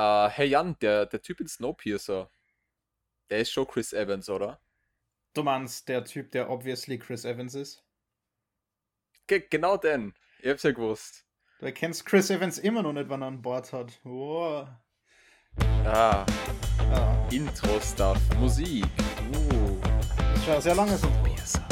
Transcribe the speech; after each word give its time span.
Äh, 0.00 0.30
hey 0.30 0.46
Jan, 0.46 0.78
der, 0.80 1.04
der 1.04 1.20
Typ 1.20 1.40
in 1.42 1.46
Snowpiercer, 1.46 2.30
der 3.28 3.40
ist 3.40 3.52
schon 3.52 3.66
Chris 3.66 3.92
Evans, 3.92 4.30
oder? 4.30 4.58
Du 5.34 5.42
meinst 5.42 5.90
der 5.90 6.06
Typ, 6.06 6.30
der 6.30 6.48
obviously 6.48 6.98
Chris 6.98 7.26
Evans 7.26 7.54
ist? 7.54 7.84
Ge 9.26 9.44
genau 9.50 9.76
den. 9.76 10.14
Ich 10.38 10.48
hab's 10.48 10.62
ja 10.62 10.72
gewusst. 10.72 11.26
Du 11.58 11.66
erkennst 11.66 12.06
Chris 12.06 12.30
Evans 12.30 12.56
immer 12.56 12.82
noch 12.82 12.94
nicht, 12.94 13.10
wann 13.10 13.20
er 13.20 13.28
an 13.28 13.42
Bord 13.42 13.70
hat. 13.74 14.00
Wow. 14.02 14.68
Ah, 15.84 16.24
Ja. 16.90 17.28
Intro-Stuff, 17.30 18.18
Musik. 18.38 18.86
Uh. 19.34 19.78
Das 19.82 20.38
ist 20.38 20.44
schon 20.46 20.60
sehr 20.62 20.74
lange 20.76 20.96
so. 20.96 21.08
Snowpiercer. 21.08 21.68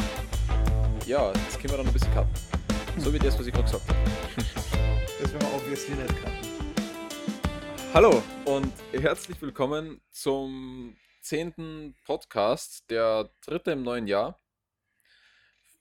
Ja, 1.07 1.33
das 1.33 1.55
können 1.59 1.71
wir 1.71 1.79
dann 1.79 1.87
ein 1.87 1.93
bisschen 1.95 2.13
cutten. 2.13 2.35
So 2.99 3.11
wie 3.11 3.19
das, 3.19 3.39
was 3.39 3.47
ich 3.47 3.55
gerade 3.55 3.65
gesagt 3.65 3.89
habe. 3.89 4.01
Das 5.19 5.33
werden 5.33 5.49
wir 5.49 5.55
obviously 5.55 5.95
nicht 5.95 6.15
cutten. 6.23 6.38
Hallo 8.01 8.23
und 8.45 8.73
herzlich 8.93 9.43
willkommen 9.43 10.01
zum 10.13 10.97
zehnten 11.21 11.97
Podcast, 12.05 12.89
der 12.91 13.29
dritte 13.41 13.73
im 13.73 13.83
neuen 13.83 14.07
Jahr. 14.07 14.41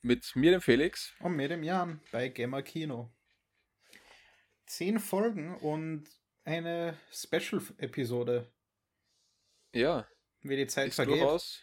Mit 0.02 0.36
mir, 0.36 0.50
dem 0.50 0.62
Felix. 0.62 1.14
Und 1.20 1.36
mit 1.36 1.52
dem 1.52 1.62
Jan 1.62 2.02
bei 2.12 2.30
Gamer 2.30 2.64
Kino. 2.64 3.14
Zehn 4.66 4.98
Folgen 4.98 5.58
und 5.58 6.10
eine 6.44 6.98
Special-Episode, 7.14 8.52
Ja, 9.76 10.08
wie 10.42 10.56
die 10.56 10.66
Zeit 10.66 10.88
ist 10.88 10.96
vergeht. 10.96 11.18
durchaus. 11.22 11.62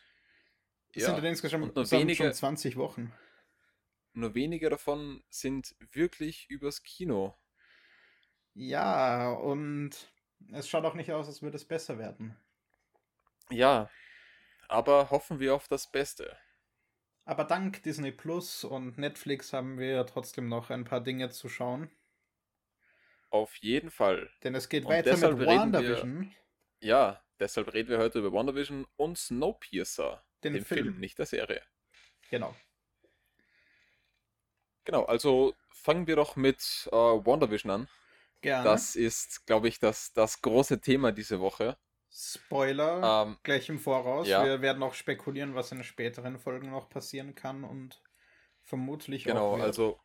Das 0.93 1.03
Ja, 1.03 1.17
sind 1.17 1.25
insgesamt 1.25 1.65
und 1.65 1.75
nur 1.75 1.91
wenige- 1.91 2.15
schon 2.23 2.33
20 2.33 2.77
Wochen. 2.77 3.13
nur 4.13 4.37
wenige 4.37 4.71
davon 4.71 5.25
sind 5.31 5.75
wirklich 5.91 6.49
übers 6.49 6.85
Kino. 6.85 7.37
Ja, 8.53 9.33
und 9.33 10.14
es 10.53 10.69
schaut 10.69 10.85
auch 10.85 10.95
nicht 10.95 11.13
aus, 11.13 11.27
als 11.27 11.43
würde 11.43 11.57
es 11.57 11.65
besser 11.65 11.99
werden. 11.99 12.37
Ja, 13.51 13.91
aber 14.69 15.11
hoffen 15.11 15.39
wir 15.41 15.55
auf 15.55 15.69
das 15.69 15.91
Beste. 15.91 16.37
Aber 17.27 17.45
dank 17.45 17.83
Disney 17.83 18.13
Plus 18.13 18.65
und 18.65 18.99
Netflix 18.99 19.53
haben 19.53 19.79
wir 19.79 20.05
trotzdem 20.07 20.49
noch 20.49 20.71
ein 20.71 20.85
paar 20.85 21.01
Dinge 21.01 21.31
zu 21.31 21.49
schauen. 21.49 21.91
Auf 23.31 23.57
jeden 23.57 23.91
Fall. 23.91 24.31
Denn 24.43 24.55
es 24.55 24.69
geht 24.69 24.85
Und 24.85 24.91
weiter 24.93 25.17
mit 25.17 25.23
reden 25.25 25.39
wir- 25.41 25.47
WandaVision, 25.47 26.35
Ja, 26.81 27.23
deshalb 27.41 27.73
reden 27.73 27.89
wir 27.89 27.99
heute 27.99 28.19
über 28.21 28.33
WandaVision 28.33 28.87
und 28.97 29.19
Snowpiercer, 29.19 30.25
den, 30.45 30.53
den 30.55 30.65
Film. 30.65 30.85
Film, 30.85 31.01
nicht 31.01 31.19
der 31.19 31.27
Serie. 31.27 31.63
Genau. 32.31 32.55
Genau, 34.85 35.05
also 35.05 35.55
fangen 35.71 36.07
wir 36.07 36.17
doch 36.17 36.37
mit 36.37 36.89
äh, 36.93 36.97
WandaVision 36.97 37.71
an. 37.71 37.89
Gerne. 38.45 38.65
Das 38.65 38.95
ist, 38.95 39.47
glaube 39.47 39.69
ich, 39.69 39.79
das, 39.79 40.13
das 40.13 40.43
große 40.43 40.79
Thema 40.79 41.13
diese 41.13 41.41
Woche. 41.41 41.79
Spoiler 42.11 43.25
Ähm, 43.27 43.39
gleich 43.43 43.71
im 43.71 43.79
Voraus. 43.79 44.29
ja. 44.29 44.45
Wir 44.45 44.61
werden 44.61 44.83
auch 44.83 44.93
spekulieren, 44.93 45.55
was 45.55 45.73
in 45.73 45.83
späteren 45.83 46.39
Folgen 46.39 46.71
noch 46.71 46.91
passieren 46.91 47.35
kann 47.35 47.65
und 47.65 48.03
vermutlich 48.63 49.25
genau, 49.25 49.53
auch 49.53 49.57
wird. 49.57 49.65
also 49.65 49.99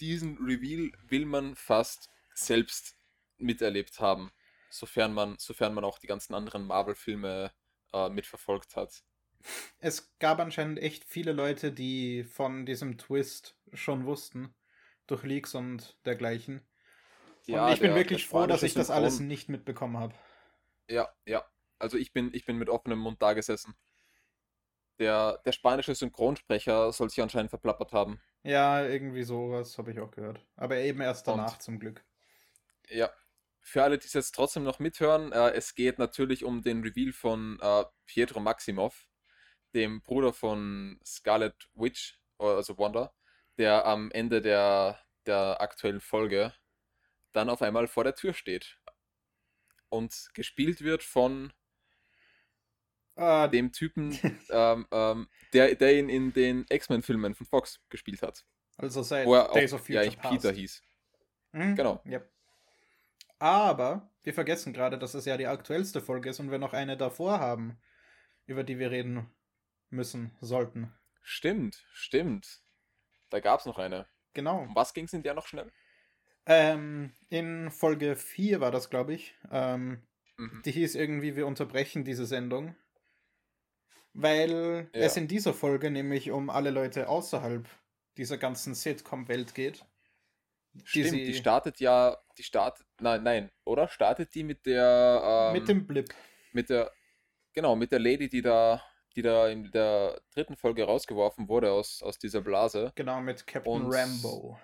diesen 0.00 0.36
Reveal 0.36 0.92
will 1.08 1.24
man 1.24 1.56
fast 1.56 2.10
selbst 2.34 2.98
miterlebt 3.38 4.00
haben, 4.00 4.30
sofern 4.68 5.14
man, 5.14 5.38
sofern 5.38 5.72
man 5.72 5.84
auch 5.84 5.98
die 5.98 6.08
ganzen 6.08 6.34
anderen 6.34 6.66
Marvel-Filme 6.66 7.54
äh, 7.94 8.10
mitverfolgt 8.10 8.76
hat. 8.76 9.02
Es 9.78 10.14
gab 10.18 10.40
anscheinend 10.40 10.78
echt 10.78 11.04
viele 11.04 11.32
Leute, 11.32 11.72
die 11.72 12.22
von 12.22 12.66
diesem 12.66 12.98
Twist 12.98 13.56
schon 13.72 14.04
wussten, 14.04 14.54
durch 15.06 15.22
Leaks 15.22 15.54
und 15.54 15.96
dergleichen. 16.04 16.60
Und 17.48 17.72
ich 17.72 17.80
bin 17.80 17.94
wirklich 17.94 18.26
froh, 18.26 18.46
dass 18.46 18.62
ich 18.62 18.74
das 18.74 18.88
Synchron- 18.88 18.94
alles 18.96 19.20
nicht 19.20 19.48
mitbekommen 19.48 19.98
habe. 19.98 20.14
Ja, 20.88 21.08
ja. 21.26 21.44
Also 21.78 21.96
ich 21.96 22.12
bin, 22.12 22.30
ich 22.34 22.44
bin 22.44 22.56
mit 22.56 22.68
offenem 22.68 22.98
Mund 22.98 23.22
da 23.22 23.32
gesessen. 23.32 23.74
Der, 24.98 25.38
der 25.46 25.52
spanische 25.52 25.94
Synchronsprecher 25.94 26.92
soll 26.92 27.08
sich 27.08 27.22
anscheinend 27.22 27.50
verplappert 27.50 27.92
haben. 27.92 28.20
Ja, 28.42 28.84
irgendwie 28.84 29.22
sowas 29.22 29.78
habe 29.78 29.92
ich 29.92 30.00
auch 30.00 30.10
gehört. 30.10 30.44
Aber 30.56 30.76
eben 30.76 31.00
erst 31.00 31.26
Und- 31.28 31.38
danach 31.38 31.58
zum 31.58 31.78
Glück. 31.78 32.04
Ja. 32.88 33.10
Für 33.62 33.82
alle, 33.82 33.98
die 33.98 34.06
es 34.06 34.14
jetzt 34.14 34.34
trotzdem 34.34 34.64
noch 34.64 34.78
mithören, 34.78 35.32
äh, 35.32 35.50
es 35.50 35.74
geht 35.74 35.98
natürlich 35.98 36.44
um 36.44 36.62
den 36.62 36.82
Reveal 36.82 37.12
von 37.12 37.58
äh, 37.60 37.84
Pietro 38.06 38.40
Maximov, 38.40 39.06
dem 39.74 40.00
Bruder 40.02 40.32
von 40.32 40.98
Scarlet 41.04 41.68
Witch, 41.74 42.18
äh, 42.38 42.44
also 42.46 42.78
Wanda, 42.78 43.14
der 43.58 43.84
am 43.84 44.10
Ende 44.12 44.40
der, 44.40 44.98
der 45.26 45.60
aktuellen 45.60 46.00
Folge 46.00 46.54
dann 47.32 47.48
auf 47.50 47.62
einmal 47.62 47.86
vor 47.86 48.04
der 48.04 48.14
Tür 48.14 48.34
steht. 48.34 48.78
Und 49.88 50.30
gespielt 50.34 50.82
wird 50.82 51.02
von 51.02 51.52
Ah, 53.16 53.48
dem 53.48 53.72
Typen, 53.72 54.12
ähm, 54.50 54.86
ähm, 54.90 55.28
der, 55.52 55.74
der 55.74 55.98
ihn 55.98 56.08
in 56.08 56.32
den 56.32 56.64
X-Men-Filmen 56.70 57.34
von 57.34 57.46
Fox 57.46 57.80
gespielt 57.90 58.22
hat. 58.22 58.46
also 58.78 59.02
seit 59.02 59.26
Wo 59.26 59.34
er 59.34 59.50
auch 59.50 59.54
Days 59.54 59.74
of 59.74 59.80
ja, 59.80 60.00
Future 60.00 60.00
eigentlich 60.00 60.18
Past. 60.18 60.42
Peter 60.42 60.52
hieß. 60.52 60.82
Mhm. 61.52 61.76
Genau. 61.76 62.02
Ja. 62.04 62.22
Aber 63.38 64.10
wir 64.22 64.32
vergessen 64.32 64.72
gerade, 64.72 64.98
dass 64.98 65.14
es 65.14 65.24
ja 65.24 65.36
die 65.36 65.46
aktuellste 65.46 66.00
Folge 66.00 66.30
ist 66.30 66.40
und 66.40 66.50
wir 66.50 66.58
noch 66.58 66.72
eine 66.72 66.96
davor 66.96 67.40
haben, 67.40 67.78
über 68.46 68.64
die 68.64 68.78
wir 68.78 68.90
reden 68.90 69.30
müssen, 69.90 70.34
sollten. 70.40 70.92
Stimmt, 71.22 71.84
stimmt. 71.92 72.62
Da 73.28 73.40
gab 73.40 73.60
es 73.60 73.66
noch 73.66 73.78
eine. 73.78 74.06
Genau. 74.32 74.62
Um 74.62 74.74
was 74.74 74.94
ging 74.94 75.04
es 75.04 75.12
in 75.12 75.22
der 75.22 75.34
noch 75.34 75.46
schnell? 75.46 75.70
Ähm, 76.52 77.12
in 77.28 77.70
Folge 77.70 78.16
4 78.16 78.60
war 78.60 78.72
das, 78.72 78.90
glaube 78.90 79.14
ich. 79.14 79.36
Ähm, 79.52 80.02
Mhm. 80.36 80.62
die 80.64 80.72
hieß 80.72 80.96
irgendwie, 80.96 81.36
wir 81.36 81.46
unterbrechen 81.46 82.02
diese 82.04 82.26
Sendung. 82.26 82.74
Weil 84.14 84.90
Ja. 84.92 85.02
es 85.02 85.16
in 85.16 85.28
dieser 85.28 85.54
Folge 85.54 85.92
nämlich 85.92 86.32
um 86.32 86.50
alle 86.50 86.70
Leute 86.70 87.08
außerhalb 87.08 87.68
dieser 88.16 88.36
ganzen 88.36 88.74
Sitcom-Welt 88.74 89.54
geht. 89.54 89.84
Stimmt, 90.82 91.10
sie- 91.10 91.24
die 91.24 91.34
startet 91.34 91.78
ja, 91.78 92.18
die 92.36 92.42
startet, 92.42 92.84
nein, 93.00 93.22
nein, 93.22 93.50
oder? 93.64 93.86
Startet 93.86 94.34
die 94.34 94.42
mit 94.42 94.66
der, 94.66 95.22
ähm, 95.24 95.52
mit 95.60 95.68
dem 95.68 95.86
Blip. 95.86 96.12
mit 96.52 96.68
der, 96.68 96.90
genau, 97.52 97.76
mit 97.76 97.92
der 97.92 98.00
Lady, 98.00 98.28
die 98.28 98.42
da, 98.42 98.82
die 99.14 99.22
da 99.22 99.48
in 99.48 99.70
der 99.70 100.20
dritten 100.34 100.56
Folge 100.56 100.82
rausgeworfen 100.84 101.48
wurde 101.48 101.70
aus, 101.70 102.02
aus 102.02 102.18
dieser 102.18 102.40
Blase. 102.40 102.92
Genau, 102.96 103.20
mit 103.20 103.46
Captain 103.46 103.72
Und- 103.84 103.92
Rambo. 103.94 104.58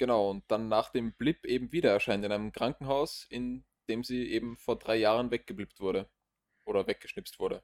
Genau, 0.00 0.30
und 0.30 0.50
dann 0.50 0.68
nach 0.68 0.88
dem 0.88 1.12
Blip 1.12 1.44
eben 1.44 1.72
wieder 1.72 1.90
erscheint 1.92 2.24
in 2.24 2.32
einem 2.32 2.52
Krankenhaus, 2.52 3.26
in 3.28 3.66
dem 3.86 4.02
sie 4.02 4.30
eben 4.32 4.56
vor 4.56 4.78
drei 4.78 4.96
Jahren 4.96 5.30
weggeblippt 5.30 5.78
wurde. 5.78 6.08
Oder 6.64 6.86
weggeschnipst 6.86 7.38
wurde. 7.38 7.62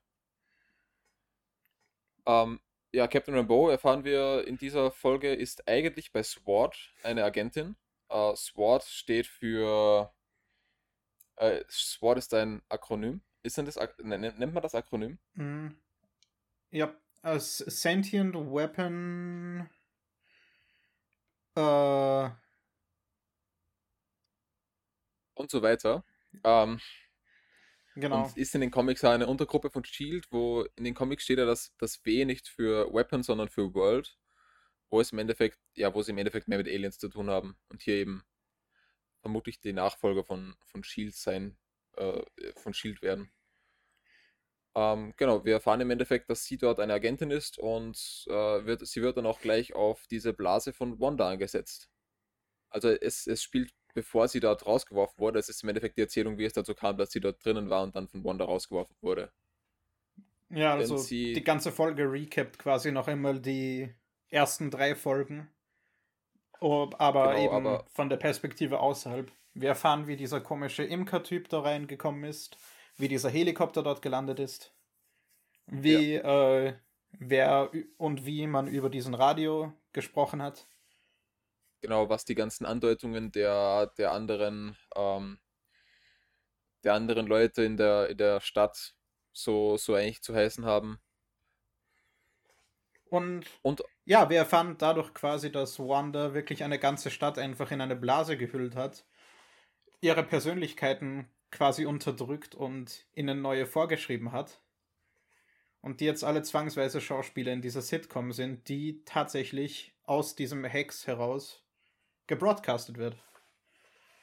Ähm, 2.26 2.60
ja, 2.92 3.08
Captain 3.08 3.34
Rambeau 3.34 3.70
erfahren 3.70 4.04
wir 4.04 4.46
in 4.46 4.58
dieser 4.58 4.90
Folge 4.90 5.32
ist 5.32 5.66
eigentlich 5.66 6.12
bei 6.12 6.22
SWORD 6.22 6.76
eine 7.02 7.24
Agentin. 7.24 7.74
Äh, 8.10 8.36
SWORD 8.36 8.84
steht 8.84 9.26
für. 9.26 10.12
Äh, 11.36 11.64
SWORD 11.70 12.18
ist 12.18 12.34
ein 12.34 12.60
Akronym. 12.68 13.22
Ist 13.42 13.56
denn 13.56 13.64
das, 13.64 13.78
Ak- 13.78 13.98
ne- 14.04 14.18
ne- 14.18 14.34
nennt 14.36 14.52
man 14.52 14.62
das 14.62 14.74
Akronym? 14.74 15.18
Mhm. 15.32 15.74
Ja, 16.70 16.94
als 17.22 17.56
Sentient 17.56 18.34
Weapon. 18.34 19.70
Äh, 21.56 22.30
Und 25.34 25.50
so 25.50 25.62
weiter. 25.62 26.04
Ähm, 26.44 26.80
genau. 27.94 28.24
Und 28.24 28.36
ist 28.36 28.54
in 28.54 28.62
den 28.62 28.70
Comics 28.70 29.04
eine 29.04 29.26
Untergruppe 29.26 29.70
von 29.70 29.84
Shield, 29.84 30.26
wo 30.30 30.62
in 30.76 30.84
den 30.84 30.94
Comics 30.94 31.24
steht 31.24 31.38
ja 31.38 31.44
das, 31.44 31.74
das 31.78 32.04
W 32.04 32.24
nicht 32.24 32.48
für 32.48 32.92
Weapon, 32.92 33.22
sondern 33.22 33.48
für 33.48 33.74
World, 33.74 34.18
wo 34.90 35.00
es 35.00 35.12
im 35.12 35.18
Endeffekt, 35.18 35.58
ja, 35.74 35.94
wo 35.94 36.02
sie 36.02 36.12
im 36.12 36.18
Endeffekt 36.18 36.48
mehr 36.48 36.58
mit 36.58 36.68
Aliens 36.68 36.98
zu 36.98 37.08
tun 37.08 37.28
haben. 37.28 37.58
Und 37.68 37.82
hier 37.82 37.96
eben 37.96 38.24
vermutlich 39.20 39.60
die 39.60 39.74
Nachfolger 39.74 40.24
von, 40.24 40.56
von 40.64 40.82
Shield 40.84 41.14
sein, 41.14 41.58
äh, 41.96 42.22
von 42.56 42.72
Shield 42.72 43.02
werden. 43.02 43.30
Ähm, 44.76 45.14
genau, 45.16 45.44
wir 45.44 45.54
erfahren 45.54 45.80
im 45.80 45.90
Endeffekt, 45.90 46.28
dass 46.28 46.44
sie 46.44 46.58
dort 46.58 46.80
eine 46.80 46.92
Agentin 46.92 47.30
ist 47.30 47.58
und 47.58 47.96
äh, 48.28 48.32
wird, 48.66 48.86
sie 48.86 49.00
wird 49.00 49.16
dann 49.16 49.24
auch 49.26 49.40
gleich 49.40 49.74
auf 49.74 50.06
diese 50.08 50.34
Blase 50.34 50.72
von 50.74 51.00
Wanda 51.00 51.28
angesetzt. 51.30 51.88
Also 52.70 52.90
es, 52.90 53.26
es 53.26 53.42
spielt, 53.42 53.72
bevor 53.94 54.28
sie 54.28 54.40
dort 54.40 54.66
rausgeworfen 54.66 55.18
wurde, 55.18 55.38
es 55.38 55.48
ist 55.48 55.62
im 55.62 55.70
Endeffekt 55.70 55.96
die 55.96 56.02
Erzählung, 56.02 56.36
wie 56.36 56.44
es 56.44 56.52
dazu 56.52 56.74
kam, 56.74 56.98
dass 56.98 57.10
sie 57.10 57.20
dort 57.20 57.42
drinnen 57.44 57.70
war 57.70 57.82
und 57.84 57.96
dann 57.96 58.06
von 58.08 58.22
Wanda 58.22 58.44
rausgeworfen 58.44 58.94
wurde. 59.00 59.32
Ja, 60.50 60.74
also 60.74 60.98
sie- 60.98 61.32
die 61.32 61.42
ganze 61.44 61.72
Folge 61.72 62.04
recapt 62.10 62.58
quasi 62.58 62.92
noch 62.92 63.08
einmal 63.08 63.40
die 63.40 63.92
ersten 64.28 64.70
drei 64.70 64.94
Folgen. 64.94 65.48
Ob, 66.60 67.00
aber 67.00 67.32
Genau, 67.32 67.44
eben 67.44 67.66
aber- 67.66 67.86
von 67.92 68.08
der 68.10 68.16
Perspektive 68.18 68.80
außerhalb. 68.80 69.30
Wir 69.54 69.70
erfahren, 69.70 70.06
wie 70.06 70.16
dieser 70.16 70.40
komische 70.40 70.84
Imker-Typ 70.84 71.48
da 71.48 71.60
reingekommen 71.60 72.24
ist, 72.24 72.58
wie 72.96 73.08
dieser 73.08 73.30
Helikopter 73.30 73.82
dort 73.82 74.02
gelandet 74.02 74.40
ist, 74.40 74.72
wie 75.66 76.14
äh, 76.14 76.74
wer 77.10 77.70
und 77.96 78.26
wie 78.26 78.46
man 78.46 78.66
über 78.66 78.90
diesen 78.90 79.14
Radio 79.14 79.72
gesprochen 79.92 80.42
hat. 80.42 80.66
Genau, 81.80 82.08
was 82.08 82.24
die 82.24 82.34
ganzen 82.34 82.66
Andeutungen 82.66 83.32
der, 83.32 83.92
der 83.98 84.12
anderen 84.12 84.76
ähm, 84.96 85.38
der 86.86 86.94
anderen 86.94 87.26
Leute 87.26 87.64
in 87.64 87.76
der, 87.76 88.08
in 88.08 88.16
der 88.16 88.40
Stadt 88.40 88.94
so, 89.32 89.76
so 89.76 89.94
eigentlich 89.94 90.22
zu 90.22 90.34
heißen 90.34 90.64
haben. 90.64 90.98
Und, 93.10 93.46
Und 93.62 93.82
ja, 94.04 94.30
wir 94.30 94.38
erfahren 94.38 94.76
dadurch 94.78 95.12
quasi, 95.12 95.50
dass 95.50 95.78
Wanda 95.78 96.32
wirklich 96.32 96.64
eine 96.64 96.78
ganze 96.78 97.10
Stadt 97.10 97.38
einfach 97.38 97.70
in 97.70 97.80
eine 97.80 97.96
Blase 97.96 98.36
gehüllt 98.36 98.76
hat, 98.76 99.04
ihre 100.00 100.22
Persönlichkeiten 100.22 101.28
quasi 101.50 101.86
unterdrückt 101.86 102.54
und 102.54 103.06
ihnen 103.14 103.40
neue 103.42 103.66
vorgeschrieben 103.66 104.32
hat. 104.32 104.60
Und 105.80 106.00
die 106.00 106.04
jetzt 106.04 106.24
alle 106.24 106.42
zwangsweise 106.42 107.00
Schauspieler 107.00 107.52
in 107.52 107.62
dieser 107.62 107.80
Sitcom 107.82 108.32
sind, 108.32 108.68
die 108.68 109.02
tatsächlich 109.04 109.94
aus 110.04 110.34
diesem 110.34 110.64
Hex 110.64 111.06
heraus 111.06 111.62
gebroadcastet 112.26 112.98
wird. 112.98 113.16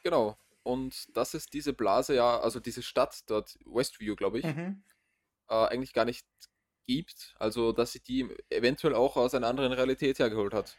Genau. 0.04 0.38
Und 0.64 1.16
dass 1.16 1.34
es 1.34 1.46
diese 1.48 1.74
Blase 1.74 2.16
ja, 2.16 2.40
also 2.40 2.60
diese 2.60 2.82
Stadt 2.84 3.24
dort, 3.28 3.58
Westview, 3.66 4.16
glaube 4.16 4.40
ich, 4.40 4.46
Mhm. 4.46 4.84
äh, 5.50 5.54
eigentlich 5.68 5.94
gar 5.94 6.06
nicht 6.06 6.26
gibt. 6.86 7.34
Also, 7.40 7.72
dass 7.72 7.94
sie 7.94 8.02
die 8.02 8.28
eventuell 8.50 8.94
auch 8.96 9.16
aus 9.16 9.34
einer 9.34 9.48
anderen 9.48 9.72
Realität 9.74 10.20
hergeholt 10.20 10.54
hat. 10.54 10.78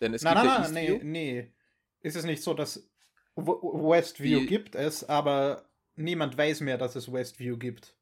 Denn 0.00 0.12
es 0.14 0.22
Nein, 0.22 0.34
gibt 0.34 0.46
nein, 0.46 0.62
ja 0.62 0.68
nein, 0.68 1.00
nee, 1.02 1.32
nee. 1.42 1.52
Ist 2.00 2.16
es 2.16 2.24
nicht 2.24 2.42
so, 2.42 2.52
dass 2.54 2.90
Westview 3.36 4.40
Die- 4.40 4.46
gibt 4.46 4.74
es, 4.74 5.04
aber 5.08 5.69
niemand 5.96 6.36
weiß 6.36 6.60
mehr, 6.60 6.78
dass 6.78 6.96
es 6.96 7.12
Westview 7.12 7.56
gibt. 7.58 7.94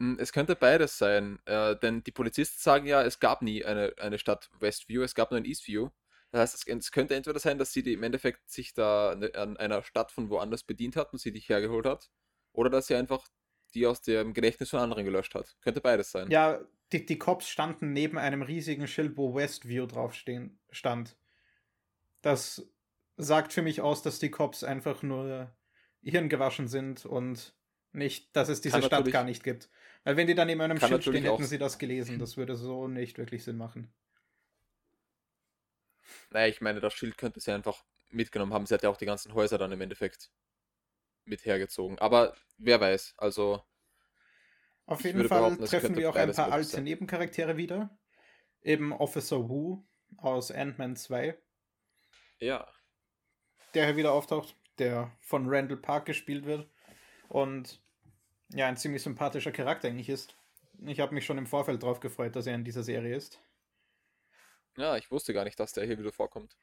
Hm, 0.00 0.18
Es 0.18 0.32
könnte 0.32 0.56
beides 0.56 0.98
sein, 0.98 1.38
äh, 1.46 1.76
denn 1.78 2.02
die 2.02 2.12
Polizisten 2.12 2.58
sagen 2.60 2.86
ja, 2.86 3.02
es 3.02 3.20
gab 3.20 3.42
nie 3.42 3.64
eine, 3.64 3.94
eine 3.98 4.18
Stadt 4.18 4.50
Westview, 4.58 5.02
es 5.02 5.14
gab 5.14 5.30
nur 5.30 5.38
ein 5.38 5.44
Eastview. 5.44 5.90
Das 6.32 6.40
heißt, 6.52 6.68
es, 6.68 6.76
es 6.86 6.90
könnte 6.90 7.14
entweder 7.14 7.38
sein, 7.38 7.58
dass 7.58 7.72
sie 7.72 7.82
die 7.84 7.92
im 7.92 8.02
Endeffekt 8.02 8.50
sich 8.50 8.74
da 8.74 9.14
ne- 9.14 9.32
an 9.34 9.56
einer 9.56 9.82
Stadt 9.84 10.10
von 10.10 10.30
woanders 10.30 10.64
bedient 10.64 10.96
hat 10.96 11.12
und 11.12 11.20
sie 11.20 11.30
dich 11.32 11.48
hergeholt 11.48 11.86
hat, 11.86 12.10
oder 12.52 12.70
dass 12.70 12.88
sie 12.88 12.96
einfach 12.96 13.28
die 13.74 13.86
aus 13.86 14.02
dem 14.02 14.34
Gedächtnis 14.34 14.70
von 14.70 14.80
anderen 14.80 15.04
gelöscht 15.04 15.34
hat. 15.34 15.56
Könnte 15.60 15.80
beides 15.80 16.10
sein. 16.10 16.30
Ja, 16.30 16.60
die, 16.92 17.06
die 17.06 17.18
Cops 17.18 17.48
standen 17.48 17.92
neben 17.92 18.18
einem 18.18 18.42
riesigen 18.42 18.86
Schild, 18.86 19.16
wo 19.16 19.34
Westview 19.34 19.86
draufstehen 19.86 20.58
stand. 20.70 21.16
Das 22.22 22.68
sagt 23.16 23.52
für 23.52 23.62
mich 23.62 23.80
aus, 23.80 24.02
dass 24.02 24.18
die 24.18 24.30
Cops 24.30 24.64
einfach 24.64 25.02
nur 25.02 25.52
hirngewaschen 26.04 26.68
sind 26.68 27.06
und 27.06 27.54
nicht, 27.92 28.34
dass 28.36 28.48
es 28.48 28.60
diese 28.60 28.82
Stadt 28.82 29.10
gar 29.10 29.24
nicht 29.24 29.44
gibt. 29.44 29.68
Weil 30.02 30.16
wenn 30.16 30.26
die 30.26 30.34
da 30.34 30.44
neben 30.44 30.60
einem 30.60 30.78
Schild 30.78 31.02
stehen, 31.02 31.24
hätten 31.24 31.44
sie 31.44 31.58
das 31.58 31.78
gelesen. 31.78 32.18
Das 32.18 32.36
würde 32.36 32.56
so 32.56 32.88
nicht 32.88 33.18
wirklich 33.18 33.44
Sinn 33.44 33.56
machen. 33.56 33.92
Naja, 36.30 36.48
ich 36.48 36.60
meine, 36.60 36.80
das 36.80 36.92
Schild 36.94 37.16
könnte 37.16 37.40
sie 37.40 37.52
einfach 37.52 37.84
mitgenommen 38.10 38.52
haben. 38.52 38.66
Sie 38.66 38.74
hat 38.74 38.82
ja 38.82 38.90
auch 38.90 38.96
die 38.96 39.06
ganzen 39.06 39.34
Häuser 39.34 39.58
dann 39.58 39.72
im 39.72 39.80
Endeffekt 39.80 40.30
mit 41.24 41.44
hergezogen. 41.44 41.98
Aber 41.98 42.34
wer 42.58 42.80
weiß, 42.80 43.14
also 43.16 43.62
Auf 44.86 45.02
jeden 45.04 45.26
Fall 45.28 45.56
treffen 45.58 45.96
wir 45.96 46.10
auch 46.10 46.16
ein 46.16 46.32
paar 46.32 46.52
alte 46.52 46.68
sein. 46.68 46.84
Nebencharaktere 46.84 47.56
wieder. 47.56 47.96
Eben 48.62 48.92
Officer 48.92 49.48
Wu 49.48 49.84
aus 50.16 50.50
Ant-Man 50.50 50.96
2, 50.96 51.36
ja. 52.38 52.66
der 53.74 53.86
hier 53.86 53.96
wieder 53.96 54.12
auftaucht, 54.12 54.56
der 54.78 55.10
von 55.20 55.48
Randall 55.48 55.76
Park 55.78 56.06
gespielt 56.06 56.44
wird. 56.46 56.68
Und 57.28 57.80
ja, 58.52 58.66
ein 58.66 58.76
ziemlich 58.76 59.02
sympathischer 59.02 59.52
Charakter 59.52 59.88
eigentlich 59.88 60.08
ist. 60.08 60.36
Ich 60.86 61.00
habe 61.00 61.14
mich 61.14 61.24
schon 61.24 61.38
im 61.38 61.46
Vorfeld 61.46 61.82
drauf 61.82 62.00
gefreut, 62.00 62.36
dass 62.36 62.46
er 62.46 62.54
in 62.54 62.64
dieser 62.64 62.82
Serie 62.82 63.16
ist. 63.16 63.40
Ja, 64.76 64.96
ich 64.96 65.10
wusste 65.10 65.32
gar 65.32 65.44
nicht, 65.44 65.58
dass 65.60 65.72
der 65.72 65.84
hier 65.86 65.98
wieder 65.98 66.12
vorkommt. 66.12 66.56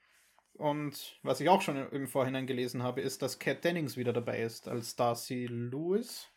Und 0.54 1.18
was 1.24 1.40
ich 1.40 1.50
auch 1.50 1.62
schon 1.62 1.78
im 1.92 2.08
Vorhinein 2.08 2.46
gelesen 2.46 2.84
habe, 2.84 3.02
ist, 3.02 3.22
dass 3.22 3.40
Kat 3.40 3.64
Dennings 3.64 3.96
wieder 3.98 4.14
dabei 4.14 4.42
ist 4.42 4.68
als 4.68 4.96
Darcy 4.96 5.48
Lewis. 5.48 6.28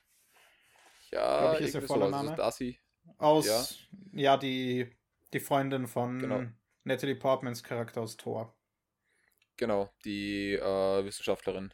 Ja, 1.10 1.40
Glaub 1.40 1.60
ich, 1.60 1.66
ist 1.66 1.74
ihr 1.74 1.82
voller. 1.82 2.06
Also 2.06 2.16
Name. 2.24 2.36
Darcy, 2.36 2.78
Aus, 3.18 3.88
ja, 4.12 4.36
die, 4.36 4.90
die 5.32 5.40
Freundin 5.40 5.86
von 5.86 6.18
Genau. 6.20 6.44
Natalie 6.84 7.16
Portmans 7.16 7.62
Charakter 7.64 8.00
aus 8.02 8.16
Thor. 8.16 8.53
Genau, 9.56 9.90
die 10.04 10.54
äh, 10.54 11.04
Wissenschaftlerin. 11.04 11.72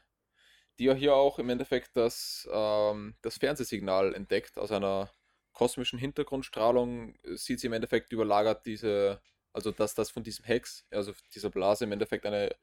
Die 0.79 0.85
ja 0.85 0.95
hier 0.95 1.15
auch 1.15 1.39
im 1.39 1.51
Endeffekt 1.51 1.97
das, 1.97 2.49
ähm, 2.53 3.15
das 3.23 3.39
Fernsehsignal 3.39 4.15
entdeckt. 4.15 4.59
Aus 4.59 4.73
einer 4.73 5.13
kosmischen 5.53 5.99
Hintergrundstrahlung 5.99 7.15
äh, 7.25 7.37
sieht 7.37 7.61
sie 7.61 7.67
im 7.67 7.73
Endeffekt 7.75 8.13
überlagert 8.13 8.67
diese, 8.67 9.21
also 9.53 9.71
dass 9.73 9.95
das 9.95 10.11
von 10.11 10.23
diesem 10.23 10.45
Hex, 10.45 10.87
also 10.91 11.13
dieser 11.35 11.51
Blase 11.51 11.85
im 11.85 11.93
Endeffekt 11.93 12.27
eine 12.27 12.55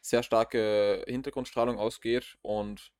sehr 0.00 0.22
starke 0.22 1.04
Hintergrundstrahlung 1.06 1.78
ausgeht 1.78 2.36
und 2.42 2.92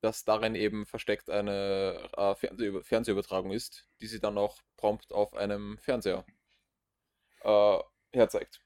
dass 0.00 0.24
darin 0.24 0.54
eben 0.54 0.86
versteckt 0.86 1.30
eine 1.30 2.08
äh, 2.16 2.34
Fernsehüber 2.34 2.84
Fernsehübertragung 2.84 3.52
ist, 3.52 3.88
die 4.00 4.06
sie 4.06 4.20
dann 4.20 4.38
auch 4.38 4.58
prompt 4.76 5.12
auf 5.12 5.34
einem 5.34 5.78
Fernseher 5.78 6.24
äh, 7.42 7.78
herzeigt. 8.12 8.60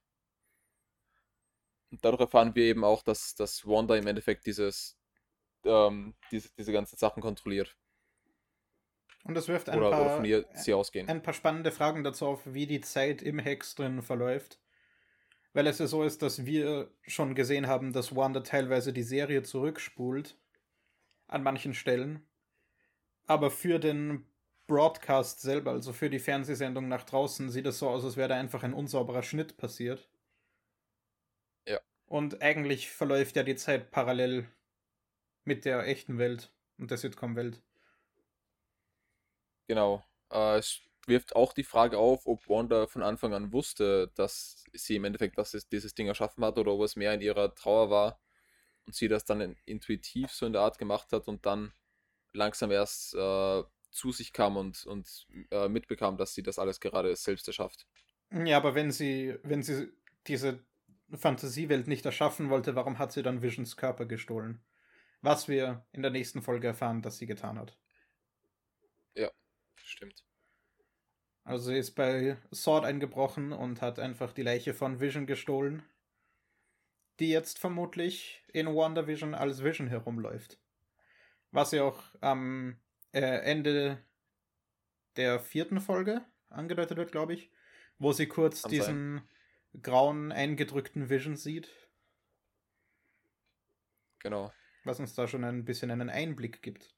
Und 1.93 2.03
dadurch 2.03 2.23
erfahren 2.23 2.55
wir 2.55 2.65
eben 2.65 2.85
auch, 2.85 3.03
dass, 3.03 3.35
dass 3.35 3.67
Wanda 3.67 3.95
im 3.97 4.07
Endeffekt 4.07 4.47
dieses, 4.47 4.99
ähm, 5.65 6.15
diese, 6.31 6.49
diese 6.57 6.73
ganzen 6.73 6.97
Sachen 6.97 7.23
kontrolliert. 7.23 7.77
Und 9.25 9.35
das 9.35 9.47
wirft 9.47 9.69
ein 9.69 9.79
Oder, 9.79 9.89
oder 9.89 9.97
paar, 9.99 10.17
von 10.17 10.25
ihr 10.25 10.47
sie 10.55 10.73
ausgehen. 10.75 11.09
ein 11.09 11.23
paar 11.23 11.35
spannende 11.35 11.71
Fragen 11.71 12.03
dazu 12.03 12.27
auf, 12.27 12.41
wie 12.47 12.67
die 12.67 12.81
Zeit 12.81 13.23
im 13.23 13.39
Hex 13.39 13.75
drin 13.75 14.03
verläuft. 14.03 14.59
Weil 15.53 15.67
es 15.67 15.79
ja 15.79 15.87
so 15.87 16.03
ist, 16.03 16.23
dass 16.23 16.47
wir 16.47 16.91
schon 17.07 17.35
gesehen 17.35 17.67
haben, 17.67 17.93
dass 17.93 18.17
Wanda 18.17 18.41
teilweise 18.41 18.93
die 18.93 19.03
Serie 19.03 19.43
zurückspult. 19.43 20.39
An 21.29 21.43
manchen 21.43 21.75
Stellen. 21.75 22.27
Aber 23.27 23.51
für 23.51 23.79
den 23.79 24.27
Broadcast 24.67 25.41
selber, 25.41 25.73
also 25.73 25.93
für 25.93 26.11
die 26.11 26.19
Fernsehsendung 26.19 26.89
nach 26.89 27.05
draußen, 27.05 27.51
sieht 27.51 27.67
es 27.67 27.79
so 27.79 27.89
aus, 27.89 28.05
als 28.05 28.17
wäre 28.17 28.31
da 28.31 28.37
einfach 28.37 28.63
ein 28.63 28.75
unsauberer 28.75 29.23
Schnitt 29.23 29.57
passiert. 29.57 30.09
Und 32.13 32.43
eigentlich 32.43 32.91
verläuft 32.91 33.35
ja 33.35 33.43
die 33.43 33.57
Zeit 33.57 33.91
parallel 33.91 34.47
mit 35.45 35.65
der 35.65 35.87
echten 35.87 36.19
Welt 36.19 36.53
und 36.79 36.91
der 36.91 36.99
Sitcom-Welt. 36.99 37.63
Genau. 39.69 40.05
Äh, 40.31 40.59
es 40.59 40.81
wirft 41.07 41.35
auch 41.37 41.53
die 41.53 41.65
Frage 41.65 41.99
auf, 41.99 42.27
ob 42.27 42.49
Wanda 42.49 42.87
von 42.87 43.03
Anfang 43.03 43.35
an 43.35 43.53
wusste, 43.53 44.11
dass 44.15 44.65
sie 44.73 44.97
im 44.97 45.05
Endeffekt 45.05 45.39
dass 45.39 45.55
es 45.55 45.69
dieses 45.69 45.95
Ding 45.95 46.07
erschaffen 46.07 46.45
hat 46.45 46.59
oder 46.59 46.73
ob 46.73 46.83
es 46.83 46.97
mehr 46.97 47.15
in 47.15 47.21
ihrer 47.21 47.55
Trauer 47.55 47.91
war 47.91 48.21
und 48.87 48.95
sie 48.95 49.09
das 49.09 49.25
dann 49.25 49.41
in- 49.41 49.57
intuitiv 49.67 50.31
so 50.33 50.47
in 50.47 50.53
der 50.53 50.63
Art 50.63 50.79
gemacht 50.79 51.13
hat 51.13 51.29
und 51.29 51.47
dann 51.47 51.75
langsam 52.35 52.71
erst 52.73 53.15
äh, 53.15 53.65
zu 53.91 54.13
sich 54.13 54.33
kam 54.33 54.57
und, 54.59 54.87
und 54.87 55.27
äh, 55.51 55.69
mitbekam, 55.69 56.17
dass 56.19 56.35
sie 56.35 56.43
das 56.45 56.59
alles 56.59 56.81
gerade 56.81 57.17
selbst 57.17 57.49
erschafft. 57.49 57.87
Ja, 58.33 58.57
aber 58.57 58.75
wenn 58.75 58.91
sie, 58.91 59.37
wenn 59.43 59.63
sie 59.63 59.93
diese 60.27 60.65
Fantasiewelt 61.15 61.89
nicht 61.89 62.05
erschaffen 62.07 62.51
wollte, 62.51 62.75
warum 62.75 62.99
hat 62.99 63.13
sie 63.13 63.23
dann 63.23 63.43
Visions 63.43 63.77
Körper 63.77 64.07
gestohlen? 64.07 64.63
Was 65.21 65.49
wir 65.49 65.87
in 65.93 66.03
der 66.03 66.11
nächsten 66.11 66.43
Folge 66.43 66.69
erfahren, 66.69 67.03
dass 67.03 67.19
sie 67.19 67.27
getan 67.27 67.59
hat. 67.59 67.79
Stimmt. 69.85 70.25
Also 71.45 71.71
sie 71.71 71.79
ist 71.79 71.93
bei 71.93 72.37
Sword 72.55 72.85
eingebrochen 72.85 73.53
und 73.53 73.83
hat 73.83 73.99
einfach 73.99 74.33
die 74.33 74.43
Leiche 74.43 74.75
von 74.75 75.01
Vision 75.01 75.27
gestohlen, 75.27 75.83
die 77.19 77.31
jetzt 77.31 77.59
vermutlich 77.59 78.43
in 78.53 78.67
WandaVision 78.67 79.35
als 79.35 79.63
Vision 79.63 79.89
herumläuft. 79.89 80.59
Was 81.51 81.73
ja 81.73 81.83
auch 81.83 82.03
am 82.21 82.81
äh, 83.13 83.21
Ende 83.21 84.03
der 85.17 85.41
vierten 85.41 85.81
Folge 85.81 86.25
angedeutet 86.49 86.97
wird, 86.97 87.13
glaube 87.13 87.35
ich, 87.35 87.51
wo 87.99 88.13
sie 88.13 88.27
kurz 88.27 88.63
Kann 88.63 88.71
diesen 88.71 89.23
grauen, 89.81 90.33
eingedrückten 90.33 91.09
Vision 91.09 91.37
sieht, 91.37 91.71
Genau. 94.19 94.53
was 94.85 95.01
uns 95.01 95.15
da 95.15 95.27
schon 95.27 95.45
ein 95.45 95.65
bisschen 95.65 95.91
einen 95.91 96.11
Einblick 96.11 96.63
gibt. 96.63 96.95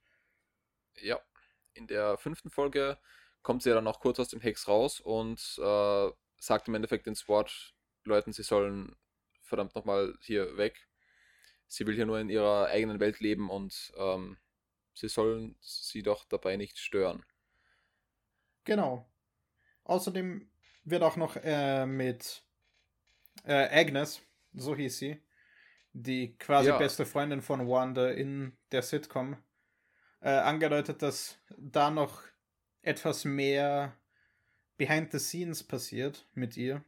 Ja, 1.00 1.20
in 1.74 1.86
der 1.86 2.16
fünften 2.18 2.50
Folge 2.50 2.98
kommt 3.42 3.62
sie 3.62 3.68
ja 3.70 3.74
dann 3.74 3.86
auch 3.86 4.00
kurz 4.00 4.18
aus 4.20 4.28
dem 4.28 4.40
Hex 4.40 4.68
raus 4.68 5.00
und 5.00 5.38
äh, 5.58 6.10
sagt 6.38 6.68
im 6.68 6.74
Endeffekt 6.74 7.06
den 7.06 7.14
SWAT-Leuten, 7.14 8.32
sie 8.32 8.42
sollen 8.42 8.96
verdammt 9.42 9.74
nochmal 9.74 10.16
hier 10.20 10.56
weg. 10.56 10.88
Sie 11.66 11.86
will 11.86 11.94
hier 11.94 12.06
nur 12.06 12.20
in 12.20 12.28
ihrer 12.28 12.66
eigenen 12.66 13.00
Welt 13.00 13.20
leben 13.20 13.50
und 13.50 13.92
ähm, 13.96 14.38
sie 14.94 15.08
sollen 15.08 15.56
sie 15.60 16.02
doch 16.02 16.24
dabei 16.24 16.56
nicht 16.56 16.78
stören. 16.78 17.24
Genau. 18.64 19.10
Außerdem 19.84 20.50
wird 20.84 21.02
auch 21.02 21.16
noch 21.16 21.36
äh, 21.36 21.86
mit 21.86 22.42
äh, 23.44 23.68
Agnes, 23.80 24.22
so 24.52 24.74
hieß 24.74 24.98
sie, 24.98 25.22
die 25.92 26.36
quasi 26.38 26.68
Ja. 26.68 26.78
beste 26.78 27.06
Freundin 27.06 27.42
von 27.42 27.68
Wanda 27.68 28.10
in 28.10 28.56
der 28.72 28.82
Sitcom, 28.82 29.36
äh, 30.20 30.30
angedeutet, 30.30 31.02
dass 31.02 31.38
da 31.56 31.90
noch 31.90 32.22
etwas 32.82 33.24
mehr 33.24 33.96
behind 34.76 35.12
the 35.12 35.18
scenes 35.18 35.62
passiert 35.62 36.26
mit 36.34 36.56
ihr. 36.56 36.84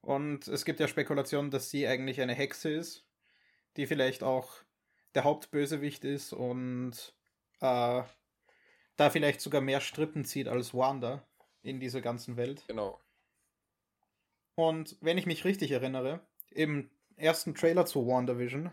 Und 0.00 0.48
es 0.48 0.64
gibt 0.64 0.80
ja 0.80 0.88
Spekulationen, 0.88 1.50
dass 1.50 1.70
sie 1.70 1.86
eigentlich 1.86 2.20
eine 2.20 2.34
Hexe 2.34 2.70
ist, 2.70 3.06
die 3.76 3.86
vielleicht 3.86 4.22
auch 4.22 4.50
der 5.14 5.24
Hauptbösewicht 5.24 6.04
ist 6.04 6.32
und 6.32 6.92
äh, 7.60 8.02
da 8.96 9.10
vielleicht 9.10 9.40
sogar 9.40 9.60
mehr 9.60 9.80
Strippen 9.80 10.24
zieht 10.24 10.48
als 10.48 10.72
Wanda 10.74 11.26
in 11.62 11.80
dieser 11.80 12.00
ganzen 12.00 12.36
Welt. 12.36 12.64
Genau. 12.68 13.00
Und 14.60 14.98
wenn 15.00 15.16
ich 15.16 15.24
mich 15.24 15.46
richtig 15.46 15.70
erinnere, 15.70 16.20
im 16.50 16.90
ersten 17.16 17.54
Trailer 17.54 17.86
zu 17.86 18.06
WandaVision 18.06 18.70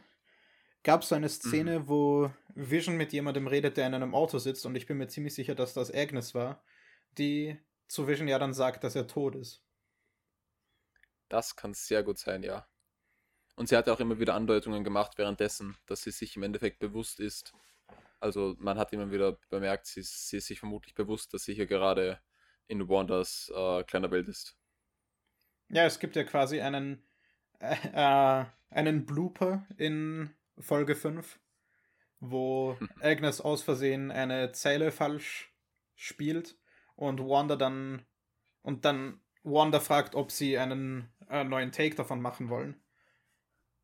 gab 0.83 1.01
es 1.01 1.09
so 1.09 1.15
eine 1.15 1.29
Szene, 1.29 1.79
mhm. 1.79 1.87
wo 1.87 2.31
Vision 2.55 2.97
mit 2.97 3.13
jemandem 3.13 3.47
redet, 3.47 3.77
der 3.77 3.87
in 3.87 3.93
einem 3.93 4.13
Auto 4.13 4.37
sitzt 4.37 4.65
und 4.65 4.75
ich 4.75 4.85
bin 4.85 4.97
mir 4.97 5.07
ziemlich 5.07 5.33
sicher, 5.33 5.55
dass 5.55 5.73
das 5.73 5.93
Agnes 5.93 6.35
war, 6.35 6.61
die 7.17 7.57
zu 7.87 8.05
Vision 8.05 8.27
ja 8.27 8.37
dann 8.37 8.53
sagt, 8.53 8.83
dass 8.83 8.95
er 8.95 9.07
tot 9.07 9.35
ist. 9.35 9.63
Das 11.29 11.55
kann 11.55 11.73
sehr 11.73 12.03
gut 12.03 12.17
sein, 12.17 12.43
ja. 12.43 12.67
Und 13.55 13.69
sie 13.69 13.77
hat 13.77 13.87
auch 13.87 14.01
immer 14.01 14.19
wieder 14.19 14.35
Andeutungen 14.35 14.83
gemacht 14.83 15.17
währenddessen, 15.17 15.77
dass 15.85 16.01
sie 16.01 16.11
sich 16.11 16.35
im 16.35 16.43
Endeffekt 16.43 16.79
bewusst 16.79 17.21
ist. 17.21 17.53
Also 18.19 18.57
man 18.59 18.77
hat 18.77 18.91
immer 18.91 19.09
wieder 19.09 19.39
bemerkt, 19.49 19.87
sie, 19.87 20.01
sie 20.03 20.37
ist 20.37 20.47
sich 20.47 20.59
vermutlich 20.59 20.95
bewusst, 20.95 21.33
dass 21.33 21.45
sie 21.45 21.53
hier 21.53 21.65
gerade 21.65 22.19
in 22.67 22.89
Wanders 22.89 23.49
äh, 23.55 23.83
kleiner 23.85 24.11
Welt 24.11 24.27
ist. 24.27 24.57
Ja, 25.69 25.85
es 25.85 25.99
gibt 25.99 26.15
ja 26.15 26.23
quasi 26.23 26.61
einen, 26.61 27.03
äh, 27.59 28.45
einen 28.69 29.05
Blooper 29.05 29.65
in 29.77 30.33
Folge 30.57 30.95
5, 30.95 31.39
wo 32.19 32.77
Agnes 33.01 33.41
aus 33.41 33.63
Versehen 33.63 34.11
eine 34.11 34.51
Zeile 34.51 34.91
falsch 34.91 35.53
spielt 35.95 36.57
und 36.95 37.19
Wanda 37.19 37.55
dann 37.55 38.05
und 38.61 38.85
dann 38.85 39.21
Wanda 39.43 39.79
fragt, 39.79 40.15
ob 40.15 40.31
sie 40.31 40.57
einen 40.57 41.09
äh, 41.29 41.43
neuen 41.43 41.71
Take 41.71 41.95
davon 41.95 42.21
machen 42.21 42.49
wollen 42.49 42.81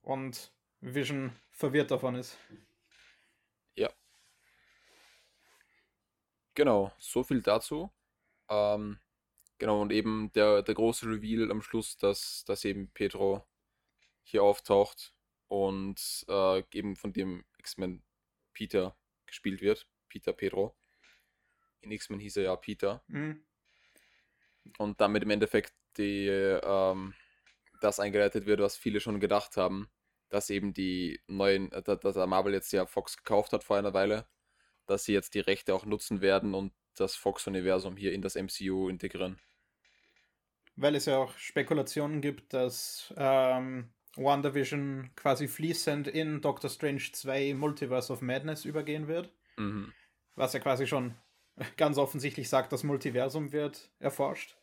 und 0.02 0.52
Vision 0.82 1.32
verwirrt 1.52 1.92
davon 1.92 2.16
ist. 2.16 2.38
Ja. 3.76 3.90
Genau, 6.54 6.92
so 6.98 7.24
viel 7.24 7.42
dazu. 7.42 7.92
Ähm, 8.50 9.00
genau, 9.64 9.82
und 9.82 9.94
eben 9.94 10.30
der, 10.34 10.62
der 10.62 10.76
große 10.76 11.08
Reveal 11.08 11.50
am 11.50 11.62
Schluss, 11.62 11.96
dass, 11.96 12.44
dass 12.44 12.66
eben 12.66 12.90
Pedro 12.90 13.48
hier 14.22 14.44
auftaucht 14.44 15.14
und 15.48 16.26
äh, 16.28 16.64
eben 16.74 16.98
von 16.98 17.14
dem 17.14 17.46
X-Men 17.60 18.04
Peter 18.52 18.98
gespielt 19.26 19.62
wird. 19.62 19.88
Peter 20.10 20.34
Pedro. 20.34 20.76
In 21.80 21.92
X-Men 21.92 22.20
hieß 22.20 22.36
er 22.38 22.44
ja 22.44 22.56
Peter. 22.58 23.06
Mhm. 23.08 23.42
Und 24.80 25.00
damit 25.00 25.24
im 25.24 25.30
Endeffekt 25.30 25.74
die, 25.96 26.28
ähm, 26.28 27.14
das 27.80 28.02
eingeleitet 28.02 28.46
wird, 28.46 28.60
was 28.60 28.76
viele 28.76 29.00
schon 29.00 29.22
gedacht 29.22 29.56
haben, 29.56 29.90
dass 30.28 30.50
eben 30.50 30.74
die 30.74 31.22
neuen, 31.28 31.72
äh, 31.72 31.82
dass 31.82 32.16
Marvel 32.28 32.52
jetzt 32.54 32.74
ja 32.74 32.86
Fox 32.86 33.16
gekauft 33.16 33.54
hat 33.54 33.64
vor 33.64 33.78
einer 33.78 33.94
Weile, 33.94 34.28
dass 34.88 35.06
sie 35.06 35.14
jetzt 35.14 35.36
die 35.36 35.40
Rechte 35.40 35.74
auch 35.74 35.86
nutzen 35.86 36.20
werden 36.20 36.54
und 36.54 36.74
das 36.96 37.16
Fox-Universum 37.16 37.96
hier 37.96 38.12
in 38.12 38.22
das 38.22 38.36
MCU 38.36 38.90
integrieren. 38.90 39.40
Weil 40.76 40.96
es 40.96 41.06
ja 41.06 41.18
auch 41.18 41.38
Spekulationen 41.38 42.22
gibt, 42.22 42.54
dass 42.54 43.14
ähm, 43.18 43.94
WandaVision 44.16 45.12
quasi 45.16 45.48
fließend 45.48 46.08
in 46.08 46.42
Doctor 46.42 46.70
Strange 46.70 47.04
2 47.12 47.54
Multiverse 47.54 48.12
of 48.12 48.22
Madness 48.22 48.66
übergehen 48.66 49.08
wird. 49.08 49.32
Mhm. 49.58 49.94
Was 50.36 50.54
ja 50.54 50.60
quasi 50.60 50.88
schon 50.88 51.16
ganz 51.78 51.98
offensichtlich 51.98 52.50
sagt, 52.50 52.72
das 52.72 52.84
Multiversum 52.84 53.52
wird 53.52 53.92
erforscht. 54.00 54.58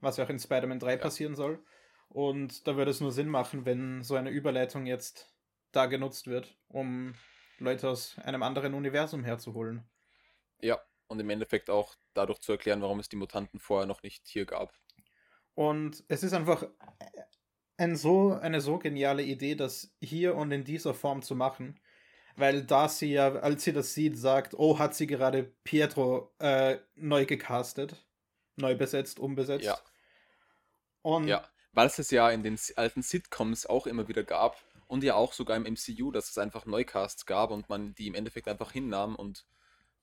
Was 0.00 0.16
ja 0.16 0.24
auch 0.24 0.30
in 0.30 0.38
Spider-Man 0.38 0.78
3 0.78 0.92
ja. 0.92 0.96
passieren 0.96 1.34
soll. 1.34 1.62
Und 2.08 2.66
da 2.66 2.76
würde 2.76 2.90
es 2.90 3.00
nur 3.00 3.12
Sinn 3.12 3.28
machen, 3.28 3.64
wenn 3.64 4.02
so 4.02 4.16
eine 4.16 4.30
Überleitung 4.30 4.86
jetzt 4.86 5.32
da 5.72 5.86
genutzt 5.86 6.26
wird, 6.26 6.56
um 6.68 7.14
Leute 7.58 7.88
aus 7.88 8.18
einem 8.18 8.42
anderen 8.42 8.74
Universum 8.74 9.22
herzuholen. 9.22 9.84
Ja, 10.60 10.80
und 11.06 11.20
im 11.20 11.30
Endeffekt 11.30 11.70
auch 11.70 11.94
dadurch 12.14 12.40
zu 12.40 12.52
erklären, 12.52 12.82
warum 12.82 12.98
es 12.98 13.08
die 13.08 13.16
Mutanten 13.16 13.60
vorher 13.60 13.86
noch 13.86 14.02
nicht 14.02 14.26
hier 14.26 14.46
gab. 14.46 14.74
Und 15.60 16.04
es 16.08 16.22
ist 16.22 16.32
einfach 16.32 16.66
ein 17.76 17.96
so, 17.96 18.32
eine 18.32 18.62
so 18.62 18.78
geniale 18.78 19.22
Idee, 19.22 19.54
das 19.54 19.92
hier 20.00 20.34
und 20.34 20.52
in 20.52 20.64
dieser 20.64 20.94
Form 20.94 21.20
zu 21.20 21.34
machen. 21.34 21.78
Weil 22.36 22.62
da 22.62 22.88
sie 22.88 23.12
ja, 23.12 23.34
als 23.34 23.64
sie 23.64 23.72
das 23.72 23.92
sieht, 23.92 24.16
sagt, 24.16 24.54
oh, 24.54 24.78
hat 24.78 24.94
sie 24.94 25.06
gerade 25.06 25.52
Pietro 25.64 26.32
äh, 26.38 26.78
neu 26.94 27.26
gecastet, 27.26 27.94
neu 28.56 28.74
besetzt, 28.74 29.18
umbesetzt. 29.18 29.66
Ja. 29.66 29.78
Und 31.02 31.28
ja 31.28 31.44
weil 31.72 31.86
es 31.86 31.98
es 31.98 32.10
ja 32.10 32.30
in 32.30 32.42
den 32.42 32.58
alten 32.76 33.02
Sitcoms 33.02 33.66
auch 33.66 33.86
immer 33.86 34.08
wieder 34.08 34.24
gab 34.24 34.56
und 34.86 35.04
ja 35.04 35.14
auch 35.14 35.32
sogar 35.32 35.56
im 35.56 35.62
MCU, 35.64 36.10
dass 36.10 36.30
es 36.30 36.38
einfach 36.38 36.66
Neucasts 36.66 37.26
gab 37.26 37.50
und 37.50 37.68
man 37.68 37.94
die 37.94 38.06
im 38.06 38.14
Endeffekt 38.14 38.48
einfach 38.48 38.72
hinnahm 38.72 39.14
und 39.14 39.46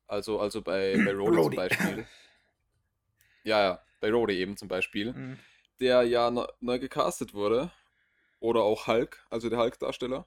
also, 0.07 0.39
also 0.39 0.61
bei, 0.61 0.95
bei 1.03 1.13
Rhodey 1.13 1.41
zum 1.41 1.55
Beispiel. 1.55 2.07
Ja, 3.43 3.61
ja, 3.61 3.83
bei 4.00 4.12
Rhodey 4.12 4.38
eben 4.38 4.58
zum 4.58 4.68
Beispiel, 4.68 5.13
mhm. 5.13 5.39
der 5.80 6.04
ja 6.04 6.32
neu, 6.32 6.46
neu 6.60 6.80
gecastet 6.80 7.34
wurde. 7.34 7.72
Oder 8.39 8.62
auch 8.62 8.86
Hulk, 8.86 9.25
also 9.32 9.50
der 9.50 9.58
Hulk-Darsteller, 9.58 10.25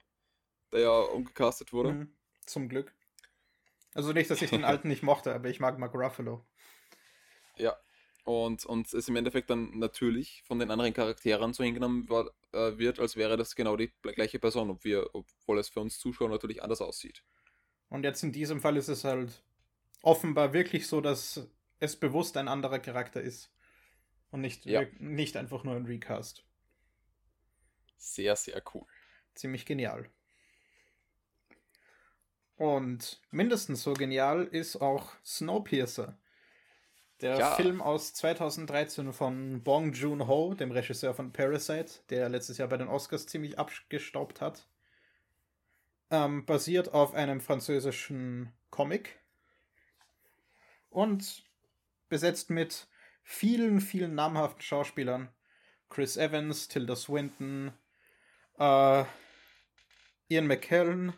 der 0.72 0.80
ja 0.80 0.90
umgecastet 0.90 1.72
wurde. 1.72 1.92
Mhm. 1.92 2.12
Zum 2.44 2.68
Glück. 2.68 2.92
Also 3.94 4.12
nicht, 4.12 4.30
dass 4.30 4.42
ich 4.42 4.50
den 4.50 4.64
alten 4.64 4.88
nicht 4.88 5.02
mochte, 5.02 5.32
aber 5.34 5.48
ich 5.48 5.60
mag 5.60 5.78
Mark 5.78 5.94
Ruffalo. 5.94 6.44
Ja, 7.56 7.76
und, 8.24 8.64
und 8.64 8.92
es 8.94 9.08
im 9.08 9.16
Endeffekt 9.16 9.50
dann 9.50 9.78
natürlich 9.78 10.42
von 10.46 10.58
den 10.58 10.70
anderen 10.70 10.94
Charakteren 10.94 11.52
so 11.52 11.64
hingenommen 11.64 12.08
war, 12.08 12.30
äh, 12.52 12.78
wird, 12.78 13.00
als 13.00 13.16
wäre 13.16 13.36
das 13.36 13.54
genau 13.54 13.76
die 13.76 13.90
gleiche 14.02 14.38
Person, 14.38 14.70
ob 14.70 14.84
wir, 14.84 15.14
obwohl 15.14 15.58
es 15.58 15.68
für 15.68 15.80
uns 15.80 15.98
Zuschauer 15.98 16.28
natürlich 16.28 16.62
anders 16.62 16.80
aussieht. 16.80 17.22
Und 17.88 18.04
jetzt 18.04 18.22
in 18.22 18.32
diesem 18.32 18.60
Fall 18.60 18.76
ist 18.76 18.88
es 18.88 19.04
halt 19.04 19.42
offenbar 20.02 20.52
wirklich 20.52 20.86
so, 20.86 21.00
dass 21.00 21.48
es 21.80 21.96
bewusst 21.96 22.36
ein 22.36 22.48
anderer 22.48 22.78
Charakter 22.78 23.20
ist. 23.20 23.50
Und 24.30 24.40
nicht, 24.40 24.66
ja. 24.66 24.84
nicht 24.98 25.36
einfach 25.36 25.64
nur 25.64 25.74
ein 25.74 25.86
Recast. 25.86 26.44
Sehr, 27.96 28.36
sehr 28.36 28.62
cool. 28.74 28.86
Ziemlich 29.34 29.66
genial. 29.66 30.08
Und 32.56 33.22
mindestens 33.30 33.82
so 33.82 33.94
genial 33.94 34.44
ist 34.44 34.76
auch 34.76 35.14
Snowpiercer. 35.24 36.18
Der 37.20 37.38
ja. 37.38 37.54
Film 37.54 37.82
aus 37.82 38.14
2013 38.14 39.12
von 39.12 39.62
Bong 39.62 39.92
Joon-ho, 39.92 40.54
dem 40.54 40.70
Regisseur 40.70 41.14
von 41.14 41.32
Parasite, 41.32 42.00
der 42.10 42.28
letztes 42.28 42.58
Jahr 42.58 42.68
bei 42.68 42.76
den 42.76 42.88
Oscars 42.88 43.26
ziemlich 43.26 43.58
abgestaubt 43.58 44.40
hat, 44.40 44.68
ähm, 46.10 46.44
basiert 46.46 46.92
auf 46.92 47.14
einem 47.14 47.40
französischen 47.40 48.52
Comic 48.70 49.18
und 50.90 51.44
besetzt 52.08 52.50
mit 52.50 52.88
vielen, 53.30 53.80
vielen 53.80 54.14
namhaften 54.14 54.60
Schauspielern. 54.60 55.28
Chris 55.88 56.16
Evans, 56.16 56.68
Tilda 56.68 56.96
Swinton, 56.96 57.72
äh, 58.58 59.04
Ian 60.28 60.46
McKellen, 60.46 61.12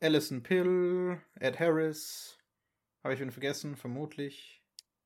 Alison 0.00 0.42
Pill, 0.42 1.20
Ed 1.38 1.60
Harris, 1.60 2.38
habe 3.02 3.14
ich 3.14 3.20
ihn 3.20 3.30
vergessen? 3.30 3.76
Vermutlich. 3.76 4.62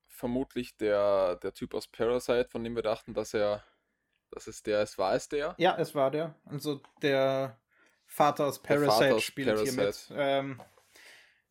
Vermutlich 0.06 0.76
der, 0.76 1.36
der 1.36 1.52
Typ 1.52 1.74
aus 1.74 1.88
Parasite, 1.88 2.48
von 2.48 2.62
dem 2.64 2.74
wir 2.74 2.82
dachten, 2.82 3.12
dass 3.12 3.34
er, 3.34 3.64
dass 4.30 4.46
es 4.46 4.62
der 4.62 4.82
ist. 4.82 4.98
War 4.98 5.14
es 5.14 5.28
der? 5.28 5.54
Ja, 5.58 5.76
es 5.76 5.94
war 5.94 6.10
der. 6.10 6.34
Also 6.44 6.80
der 7.02 7.60
Vater 8.06 8.46
aus 8.46 8.62
Parasite 8.62 8.92
Vater 8.92 9.14
aus 9.16 9.22
spielt 9.22 9.48
Parasite. 9.48 9.74
hier 9.74 9.84
mit. 9.84 10.08
Ähm, 10.12 10.62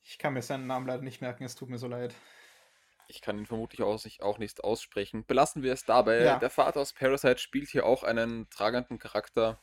ich 0.04 0.18
kann 0.18 0.34
mir 0.34 0.42
seinen 0.42 0.68
Namen 0.68 0.88
leider 0.88 1.04
nicht 1.04 1.22
merken, 1.22 1.44
es 1.44 1.56
tut 1.56 1.70
mir 1.70 1.78
so 1.78 1.88
leid. 1.88 2.14
Ich 3.08 3.22
kann 3.22 3.38
ihn 3.38 3.46
vermutlich 3.46 3.82
auch 3.82 4.04
nicht, 4.04 4.22
auch 4.22 4.38
nicht 4.38 4.64
aussprechen. 4.64 5.26
Belassen 5.26 5.64
wir 5.64 5.74
es 5.74 5.86
dabei. 5.86 6.22
Ja. 6.22 6.40
Der 6.40 6.50
Vater 6.50 6.82
aus 6.82 6.94
Parasite 6.94 7.38
spielt 7.38 7.70
hier 7.70 7.86
auch 7.86 8.04
einen 8.04 8.50
tragenden 8.50 9.00
Charakter. 9.00 9.60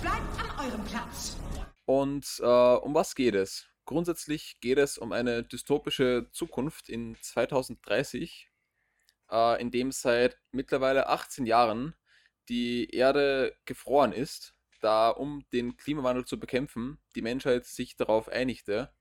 Bleibt 0.00 0.40
an 0.40 0.66
eurem 0.66 0.84
Platz. 0.84 1.36
Und 1.84 2.40
äh, 2.40 2.44
um 2.44 2.94
was 2.94 3.14
geht 3.14 3.34
es? 3.34 3.68
Grundsätzlich 3.84 4.60
geht 4.60 4.78
es 4.78 4.98
um 4.98 5.12
eine 5.12 5.42
dystopische 5.42 6.28
Zukunft 6.30 6.88
in 6.88 7.16
2030, 7.20 8.50
äh, 9.30 9.60
in 9.60 9.70
dem 9.70 9.90
seit 9.90 10.38
mittlerweile 10.52 11.08
18 11.08 11.46
Jahren 11.46 11.94
die 12.50 12.90
Erde 12.90 13.56
gefroren 13.64 14.12
ist, 14.12 14.54
da 14.80 15.08
um 15.08 15.44
den 15.52 15.76
Klimawandel 15.76 16.24
zu 16.24 16.38
bekämpfen, 16.38 16.98
die 17.14 17.22
Menschheit 17.22 17.64
sich 17.64 17.96
darauf 17.96 18.28
einigte, 18.28 18.92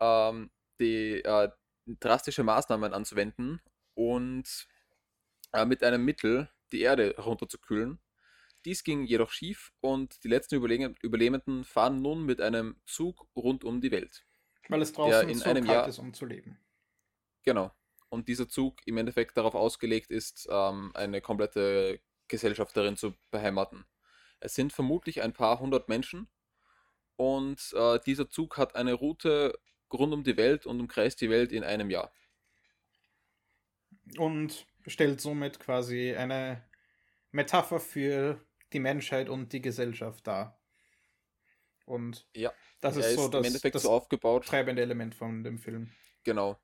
ähm, 0.00 0.50
die 0.80 1.22
äh, 1.22 1.50
drastische 1.86 2.42
Maßnahmen 2.42 2.94
anzuwenden 2.94 3.60
und 3.94 4.68
äh, 5.52 5.66
mit 5.66 5.82
einem 5.84 6.04
Mittel, 6.04 6.48
die 6.72 6.80
Erde 6.80 7.14
herunterzukühlen. 7.16 8.00
Dies 8.64 8.82
ging 8.82 9.04
jedoch 9.04 9.30
schief 9.30 9.72
und 9.80 10.24
die 10.24 10.28
letzten 10.28 10.56
Überlebenden 10.56 11.64
fahren 11.64 12.02
nun 12.02 12.24
mit 12.24 12.40
einem 12.40 12.80
Zug 12.86 13.28
rund 13.36 13.64
um 13.64 13.80
die 13.80 13.92
Welt. 13.92 14.26
Weil 14.68 14.82
es 14.82 14.92
draußen 14.92 15.28
in 15.28 15.38
so 15.38 15.48
einem 15.48 15.66
Jahr, 15.66 15.86
ist, 15.86 15.98
um 15.98 16.12
zu 16.12 16.26
leben. 16.26 16.58
Genau. 17.44 17.70
Und 18.08 18.28
dieser 18.28 18.48
Zug 18.48 18.80
im 18.86 18.96
Endeffekt 18.96 19.36
darauf 19.36 19.54
ausgelegt 19.54 20.10
ist, 20.10 20.48
ähm, 20.50 20.90
eine 20.94 21.20
komplette 21.20 22.00
Gesellschaft 22.28 22.76
darin 22.76 22.96
zu 22.96 23.14
beheimaten. 23.30 23.84
Es 24.40 24.54
sind 24.54 24.72
vermutlich 24.72 25.22
ein 25.22 25.32
paar 25.32 25.60
hundert 25.60 25.88
Menschen 25.88 26.28
und 27.16 27.72
äh, 27.74 27.98
dieser 28.04 28.28
Zug 28.28 28.58
hat 28.58 28.76
eine 28.76 28.92
Route 28.92 29.58
rund 29.92 30.12
um 30.12 30.24
die 30.24 30.36
Welt 30.36 30.66
und 30.66 30.80
umkreist 30.80 31.20
die 31.20 31.30
Welt 31.30 31.52
in 31.52 31.64
einem 31.64 31.90
Jahr. 31.90 32.12
Und 34.18 34.66
stellt 34.86 35.20
somit 35.20 35.58
quasi 35.58 36.14
eine 36.14 36.62
Metapher 37.32 37.80
für 37.80 38.40
die 38.72 38.80
Menschheit 38.80 39.28
und 39.28 39.52
die 39.52 39.62
Gesellschaft 39.62 40.26
dar. 40.26 40.60
Und 41.86 42.26
ja, 42.34 42.52
das 42.80 42.96
ist, 42.96 43.14
so 43.14 43.28
das, 43.28 43.60
das 43.60 43.82
so 43.82 43.90
aufgebaut. 43.90 44.46
treibende 44.46 44.82
Element 44.82 45.14
von 45.14 45.44
dem 45.44 45.58
Film. 45.58 45.92
Genau. 46.24 46.58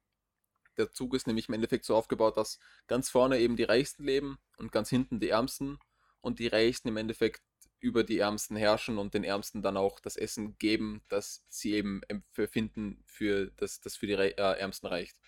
Der 0.76 0.91
Zug 0.91 1.14
ist 1.14 1.26
nämlich 1.26 1.49
im 1.49 1.55
Endeffekt 1.55 1.85
so 1.85 1.95
aufgebaut, 1.95 2.37
dass 2.37 2.59
ganz 2.87 3.11
vorne 3.11 3.38
eben 3.38 3.57
die 3.57 3.64
Reichsten 3.64 4.05
leben 4.05 4.38
und 4.57 4.73
ganz 4.73 4.88
hinten 4.88 5.21
die 5.21 5.29
Ärmsten 5.29 5.79
und 6.21 6.38
die 6.38 6.47
Reichsten 6.49 6.88
im 6.88 6.97
Endeffekt 6.97 7.43
über 7.81 8.05
die 8.05 8.19
Ärmsten 8.19 8.57
herrschen 8.57 8.97
und 8.97 9.12
den 9.12 9.25
Ärmsten 9.25 9.61
dann 9.61 9.76
auch 9.76 10.00
das 10.00 10.17
Essen 10.17 10.57
geben, 10.59 11.02
das 11.09 11.45
sie 11.49 11.75
eben 11.75 12.00
finden, 12.33 13.02
für 13.07 13.50
das, 13.57 13.81
das 13.81 13.97
für 13.97 14.07
die 14.07 14.14
äh, 14.14 14.37
Ärmsten 14.37 14.87
reicht. 14.87 15.19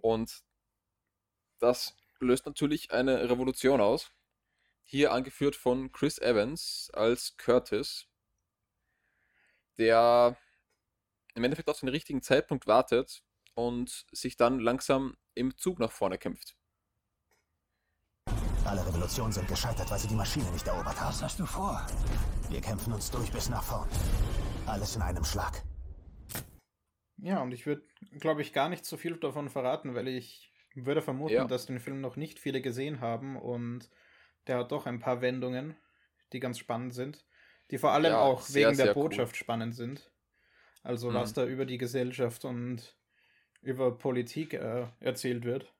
Und 0.00 0.44
das 1.58 1.96
löst 2.20 2.46
natürlich 2.46 2.92
eine 2.92 3.28
Revolution 3.30 3.80
aus. 3.80 4.12
Hier 4.82 5.12
angeführt 5.12 5.56
von 5.56 5.92
Chris 5.92 6.18
Evans 6.18 6.90
als 6.92 7.38
Curtis, 7.38 8.06
der 9.78 10.36
im 11.34 11.42
Endeffekt 11.42 11.70
auf 11.70 11.80
den 11.80 11.88
richtigen 11.88 12.22
Zeitpunkt 12.22 12.66
wartet 12.66 13.22
und 13.54 14.06
sich 14.12 14.36
dann 14.36 14.58
langsam 14.58 15.16
im 15.34 15.56
Zug 15.56 15.78
nach 15.78 15.92
vorne 15.92 16.18
kämpft. 16.18 16.56
Alle 18.64 18.86
Revolutionen 18.86 19.32
sind 19.32 19.46
gescheitert, 19.46 19.90
weil 19.90 19.98
sie 19.98 20.08
die 20.08 20.14
Maschine 20.14 20.50
nicht 20.50 20.66
erobert 20.66 20.98
haben. 20.98 21.08
Was 21.08 21.22
hast 21.22 21.38
du 21.38 21.46
vor? 21.46 21.86
Wir 22.48 22.60
kämpfen 22.60 22.92
uns 22.92 23.10
durch 23.10 23.30
bis 23.30 23.48
nach 23.50 23.62
vorn. 23.62 23.88
Alles 24.66 24.96
in 24.96 25.02
einem 25.02 25.24
Schlag. 25.24 25.62
Ja, 27.18 27.42
und 27.42 27.52
ich 27.52 27.66
würde, 27.66 27.82
glaube 28.18 28.42
ich, 28.42 28.52
gar 28.52 28.68
nicht 28.68 28.84
so 28.84 28.96
viel 28.96 29.16
davon 29.16 29.50
verraten, 29.50 29.94
weil 29.94 30.08
ich 30.08 30.52
würde 30.74 31.02
vermuten, 31.02 31.34
ja. 31.34 31.44
dass 31.44 31.66
den 31.66 31.78
Film 31.78 32.00
noch 32.00 32.16
nicht 32.16 32.38
viele 32.38 32.60
gesehen 32.60 33.00
haben 33.00 33.36
und 33.36 33.90
der 34.46 34.58
hat 34.58 34.72
doch 34.72 34.86
ein 34.86 34.98
paar 34.98 35.20
Wendungen, 35.20 35.76
die 36.32 36.40
ganz 36.40 36.58
spannend 36.58 36.94
sind, 36.94 37.24
die 37.70 37.78
vor 37.78 37.92
allem 37.92 38.12
ja, 38.12 38.20
auch 38.20 38.42
sehr, 38.42 38.68
wegen 38.68 38.78
der 38.78 38.94
Botschaft 38.94 39.34
cool. 39.34 39.38
spannend 39.38 39.74
sind. 39.74 40.10
Also 40.82 41.10
mhm. 41.10 41.14
was 41.14 41.32
da 41.32 41.46
über 41.46 41.64
die 41.64 41.78
Gesellschaft 41.78 42.44
und 42.44 42.96
über 43.64 43.96
Politik 43.96 44.54
äh, 44.54 44.86
erzählt 45.00 45.44
wird. 45.44 45.72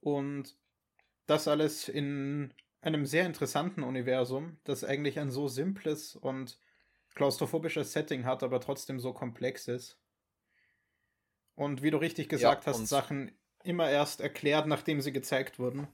Und 0.00 0.56
das 1.26 1.48
alles 1.48 1.88
in 1.88 2.54
einem 2.80 3.06
sehr 3.06 3.26
interessanten 3.26 3.82
Universum, 3.82 4.58
das 4.64 4.84
eigentlich 4.84 5.18
ein 5.18 5.30
so 5.30 5.48
simples 5.48 6.16
und 6.16 6.58
klaustrophobisches 7.14 7.92
Setting 7.92 8.24
hat, 8.24 8.42
aber 8.42 8.60
trotzdem 8.60 9.00
so 9.00 9.12
komplex 9.12 9.68
ist. 9.68 9.98
Und 11.54 11.82
wie 11.82 11.90
du 11.90 11.98
richtig 11.98 12.28
gesagt 12.28 12.64
ja, 12.64 12.72
hast, 12.72 12.86
Sachen 12.86 13.32
immer 13.62 13.90
erst 13.90 14.20
erklärt, 14.20 14.66
nachdem 14.66 15.00
sie 15.00 15.12
gezeigt 15.12 15.58
wurden. 15.58 15.88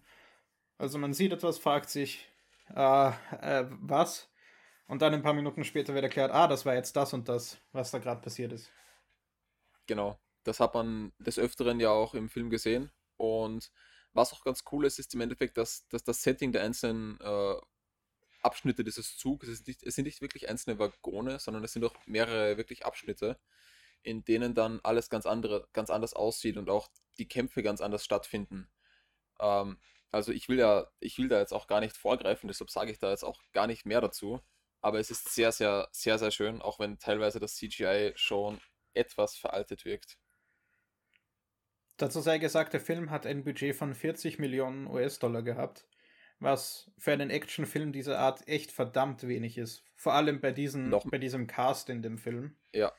Also 0.78 0.98
man 0.98 1.12
sieht 1.12 1.32
etwas, 1.32 1.58
fragt 1.58 1.90
sich, 1.90 2.28
äh, 2.74 3.08
äh, 3.08 3.66
was? 3.80 4.28
Und 4.86 5.02
dann 5.02 5.14
ein 5.14 5.22
paar 5.22 5.34
Minuten 5.34 5.64
später 5.64 5.94
wird 5.94 6.04
erklärt, 6.04 6.30
ah, 6.30 6.46
das 6.46 6.64
war 6.64 6.74
jetzt 6.74 6.94
das 6.94 7.12
und 7.12 7.28
das, 7.28 7.58
was 7.72 7.90
da 7.90 7.98
gerade 7.98 8.20
passiert 8.20 8.52
ist. 8.52 8.70
Genau. 9.86 10.18
Das 10.44 10.60
hat 10.60 10.74
man 10.74 11.12
des 11.18 11.38
Öfteren 11.38 11.80
ja 11.80 11.90
auch 11.90 12.14
im 12.14 12.28
Film 12.28 12.50
gesehen. 12.50 12.90
Und 13.16 13.70
was 14.12 14.32
auch 14.32 14.44
ganz 14.44 14.64
cool 14.72 14.86
ist, 14.86 14.98
ist 14.98 15.14
im 15.14 15.20
Endeffekt, 15.20 15.56
dass, 15.56 15.86
dass 15.88 16.04
das 16.04 16.22
Setting 16.22 16.52
der 16.52 16.62
einzelnen 16.62 17.20
äh, 17.20 17.56
Abschnitte 18.42 18.84
dieses 18.84 19.16
Zugs, 19.16 19.48
es, 19.48 19.62
es 19.66 19.94
sind 19.94 20.04
nicht 20.04 20.22
wirklich 20.22 20.48
einzelne 20.48 20.78
Waggone, 20.78 21.38
sondern 21.38 21.64
es 21.64 21.72
sind 21.72 21.84
auch 21.84 21.94
mehrere 22.06 22.56
wirklich 22.56 22.86
Abschnitte, 22.86 23.38
in 24.02 24.24
denen 24.24 24.54
dann 24.54 24.80
alles 24.84 25.10
ganz 25.10 25.26
andere, 25.26 25.68
ganz 25.72 25.90
anders 25.90 26.14
aussieht 26.14 26.56
und 26.56 26.70
auch 26.70 26.88
die 27.18 27.28
Kämpfe 27.28 27.62
ganz 27.62 27.80
anders 27.80 28.04
stattfinden. 28.04 28.68
Ähm, 29.40 29.78
also 30.12 30.32
ich 30.32 30.48
will 30.48 30.58
ja, 30.58 30.88
ich 31.00 31.18
will 31.18 31.28
da 31.28 31.40
jetzt 31.40 31.52
auch 31.52 31.66
gar 31.66 31.80
nicht 31.80 31.96
vorgreifen, 31.96 32.48
deshalb 32.48 32.70
sage 32.70 32.92
ich 32.92 32.98
da 32.98 33.10
jetzt 33.10 33.24
auch 33.24 33.42
gar 33.52 33.66
nicht 33.66 33.84
mehr 33.84 34.00
dazu. 34.00 34.40
Aber 34.80 35.00
es 35.00 35.10
ist 35.10 35.34
sehr, 35.34 35.52
sehr, 35.52 35.88
sehr, 35.92 36.18
sehr 36.18 36.30
schön, 36.30 36.62
auch 36.62 36.78
wenn 36.78 36.98
teilweise 36.98 37.40
das 37.40 37.56
CGI 37.56 38.12
schon 38.14 38.60
etwas 38.96 39.36
veraltet 39.36 39.84
wirkt. 39.84 40.18
Dazu 41.96 42.20
sei 42.20 42.38
gesagt, 42.38 42.72
der 42.72 42.80
Film 42.80 43.10
hat 43.10 43.26
ein 43.26 43.44
Budget 43.44 43.74
von 43.74 43.94
40 43.94 44.38
Millionen 44.38 44.86
US-Dollar 44.86 45.42
gehabt, 45.42 45.86
was 46.38 46.90
für 46.98 47.12
einen 47.12 47.30
Actionfilm 47.30 47.92
dieser 47.92 48.18
Art 48.18 48.46
echt 48.48 48.70
verdammt 48.70 49.26
wenig 49.26 49.56
ist. 49.56 49.82
Vor 49.94 50.12
allem 50.12 50.40
bei, 50.40 50.52
diesen, 50.52 50.90
Noch. 50.90 51.08
bei 51.10 51.18
diesem 51.18 51.46
Cast 51.46 51.88
in 51.88 52.02
dem 52.02 52.18
Film. 52.18 52.56
Ja. 52.72 52.92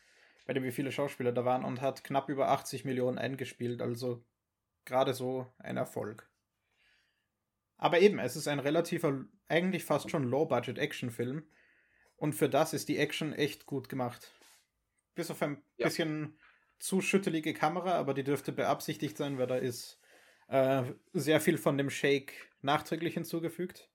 Bei 0.47 0.53
dem 0.53 0.63
wie 0.63 0.71
viele 0.71 0.91
Schauspieler 0.91 1.31
da 1.31 1.45
waren 1.45 1.63
und 1.63 1.81
hat 1.81 2.03
knapp 2.03 2.29
über 2.29 2.47
80 2.49 2.85
Millionen 2.85 3.17
eingespielt, 3.17 3.81
also 3.81 4.23
gerade 4.85 5.13
so 5.13 5.45
ein 5.59 5.77
Erfolg. 5.77 6.27
Aber 7.77 7.99
eben, 7.99 8.17
es 8.17 8.35
ist 8.35 8.47
ein 8.47 8.59
relativer, 8.59 9.25
eigentlich 9.47 9.83
fast 9.83 10.09
schon 10.09 10.23
Low-Budget-Action-Film. 10.23 11.43
Und 12.15 12.33
für 12.33 12.49
das 12.49 12.73
ist 12.73 12.89
die 12.89 12.97
Action 12.97 13.33
echt 13.33 13.67
gut 13.67 13.89
gemacht. 13.89 14.31
Bis 15.17 15.31
auf 15.31 15.41
ein 15.41 15.61
ja. 15.77 15.87
bisschen 15.87 16.37
zu 16.79 17.01
schüttelige 17.01 17.53
Kamera, 17.53 17.93
aber 17.93 18.13
die 18.13 18.23
dürfte 18.23 18.51
beabsichtigt 18.51 19.17
sein, 19.17 19.39
weil 19.39 19.47
da 19.47 19.55
ist 19.55 19.99
äh, 20.47 20.83
sehr 21.13 21.41
viel 21.41 21.57
von 21.57 21.77
dem 21.77 21.89
Shake 21.89 22.33
nachträglich 22.61 23.15
hinzugefügt. 23.15 23.89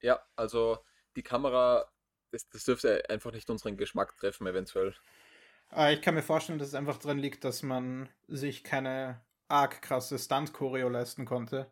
Ja, 0.00 0.20
also 0.36 0.78
die 1.16 1.22
Kamera, 1.22 1.90
das, 2.30 2.48
das 2.48 2.64
dürfte 2.64 3.10
einfach 3.10 3.32
nicht 3.32 3.50
unseren 3.50 3.76
Geschmack 3.76 4.16
treffen, 4.16 4.46
eventuell. 4.46 4.94
Äh, 5.74 5.94
ich 5.94 6.02
kann 6.02 6.14
mir 6.14 6.22
vorstellen, 6.22 6.60
dass 6.60 6.68
es 6.68 6.74
einfach 6.74 6.98
drin 6.98 7.18
liegt, 7.18 7.42
dass 7.42 7.64
man 7.64 8.08
sich 8.28 8.62
keine 8.62 9.20
arg 9.48 9.82
krasse 9.82 10.20
Stunt-Choreo 10.20 10.88
leisten 10.88 11.24
konnte 11.24 11.70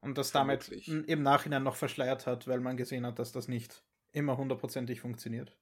und 0.00 0.16
das 0.16 0.30
Vermutlich. 0.30 0.86
damit 0.86 1.08
im 1.08 1.22
Nachhinein 1.24 1.64
noch 1.64 1.74
verschleiert 1.74 2.28
hat, 2.28 2.46
weil 2.46 2.60
man 2.60 2.76
gesehen 2.76 3.04
hat, 3.04 3.18
dass 3.18 3.32
das 3.32 3.48
nicht 3.48 3.82
immer 4.12 4.36
hundertprozentig 4.36 5.00
funktioniert. 5.00 5.56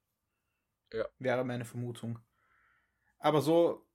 Ja. 0.93 1.07
Wäre 1.19 1.45
meine 1.45 1.65
Vermutung. 1.65 2.19
Aber 3.19 3.41
so, 3.43 3.87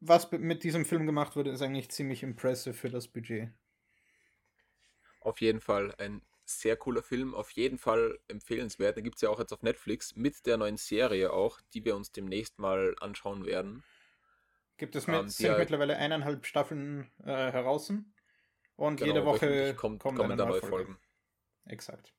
was 0.00 0.30
mit 0.32 0.62
diesem 0.62 0.84
Film 0.84 1.06
gemacht 1.06 1.36
wurde, 1.36 1.50
ist 1.50 1.62
eigentlich 1.62 1.90
ziemlich 1.90 2.22
impressive 2.22 2.74
für 2.74 2.90
das 2.90 3.08
Budget. 3.08 3.50
Auf 5.20 5.40
jeden 5.40 5.60
Fall 5.60 5.94
ein 5.98 6.22
sehr 6.44 6.76
cooler 6.76 7.02
Film, 7.02 7.34
auf 7.34 7.50
jeden 7.52 7.78
Fall 7.78 8.18
empfehlenswert. 8.28 8.96
Den 8.96 9.04
gibt 9.04 9.16
es 9.16 9.22
ja 9.22 9.28
auch 9.28 9.38
jetzt 9.38 9.52
auf 9.52 9.62
Netflix 9.62 10.16
mit 10.16 10.46
der 10.46 10.56
neuen 10.56 10.76
Serie 10.76 11.32
auch, 11.32 11.60
die 11.74 11.84
wir 11.84 11.94
uns 11.94 12.12
demnächst 12.12 12.58
mal 12.58 12.96
anschauen 13.00 13.44
werden. 13.44 13.84
Gibt 14.76 14.96
es 14.96 15.06
mit, 15.06 15.16
ähm, 15.16 15.28
sind 15.28 15.58
mittlerweile 15.58 15.96
eineinhalb 15.96 16.46
Staffeln 16.46 17.10
äh, 17.22 17.52
heraus 17.52 17.90
und 17.90 18.96
genau, 18.96 19.06
jede 19.06 19.26
Woche 19.26 19.74
kommt, 19.74 20.00
kommt 20.00 20.18
kommen 20.18 20.38
da 20.38 20.46
neue 20.46 20.60
Folge. 20.60 20.76
Folgen. 20.76 20.98
Exakt. 21.66 22.14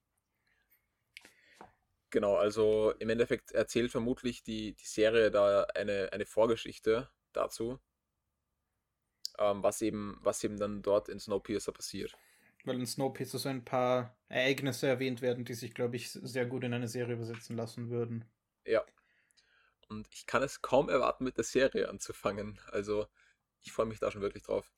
Genau, 2.11 2.35
also 2.35 2.91
im 2.99 3.09
Endeffekt 3.09 3.51
erzählt 3.53 3.89
vermutlich 3.89 4.43
die, 4.43 4.73
die 4.73 4.85
Serie 4.85 5.31
da 5.31 5.63
eine, 5.75 6.09
eine 6.11 6.25
Vorgeschichte 6.25 7.09
dazu, 7.31 7.79
ähm, 9.39 9.63
was, 9.63 9.81
eben, 9.81 10.19
was 10.21 10.43
eben 10.43 10.57
dann 10.57 10.81
dort 10.81 11.07
in 11.07 11.19
Snowpiercer 11.19 11.71
passiert. 11.71 12.17
Weil 12.65 12.79
in 12.79 12.85
Snowpiercer 12.85 13.39
so 13.39 13.47
ein 13.47 13.63
paar 13.63 14.17
Ereignisse 14.27 14.87
erwähnt 14.87 15.21
werden, 15.21 15.45
die 15.45 15.53
sich, 15.53 15.73
glaube 15.73 15.95
ich, 15.95 16.11
sehr 16.11 16.45
gut 16.45 16.65
in 16.65 16.73
eine 16.73 16.89
Serie 16.89 17.15
übersetzen 17.15 17.55
lassen 17.55 17.89
würden. 17.89 18.25
Ja. 18.65 18.83
Und 19.87 20.07
ich 20.13 20.25
kann 20.25 20.43
es 20.43 20.61
kaum 20.61 20.89
erwarten, 20.89 21.23
mit 21.23 21.37
der 21.37 21.45
Serie 21.45 21.87
anzufangen. 21.89 22.59
Also 22.67 23.07
ich 23.61 23.71
freue 23.71 23.85
mich 23.85 23.99
da 23.99 24.11
schon 24.11 24.21
wirklich 24.21 24.43
drauf. 24.43 24.69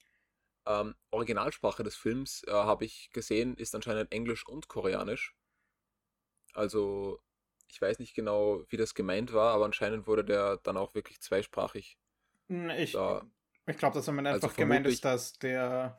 Ähm, 0.67 0.95
Originalsprache 1.09 1.83
des 1.83 1.95
Films, 1.95 2.43
äh, 2.47 2.51
habe 2.51 2.85
ich 2.85 3.09
gesehen, 3.11 3.57
ist 3.57 3.73
anscheinend 3.73 4.11
Englisch 4.11 4.47
und 4.47 4.67
Koreanisch. 4.67 5.35
Also, 6.53 7.19
ich 7.67 7.81
weiß 7.81 7.99
nicht 7.99 8.15
genau, 8.15 8.63
wie 8.69 8.77
das 8.77 8.93
gemeint 8.93 9.33
war, 9.33 9.53
aber 9.53 9.65
anscheinend 9.65 10.07
wurde 10.07 10.23
der 10.23 10.57
dann 10.57 10.77
auch 10.77 10.93
wirklich 10.95 11.21
zweisprachig. 11.21 11.97
Hm, 12.47 12.69
ich, 12.71 12.93
da, 12.93 13.25
ich 13.65 13.77
glaube, 13.77 13.95
dass 13.95 14.07
man 14.07 14.27
einfach 14.27 14.49
also 14.49 14.55
gemeint 14.55 14.87
ist, 14.87 15.03
dass 15.03 15.33
der 15.33 15.97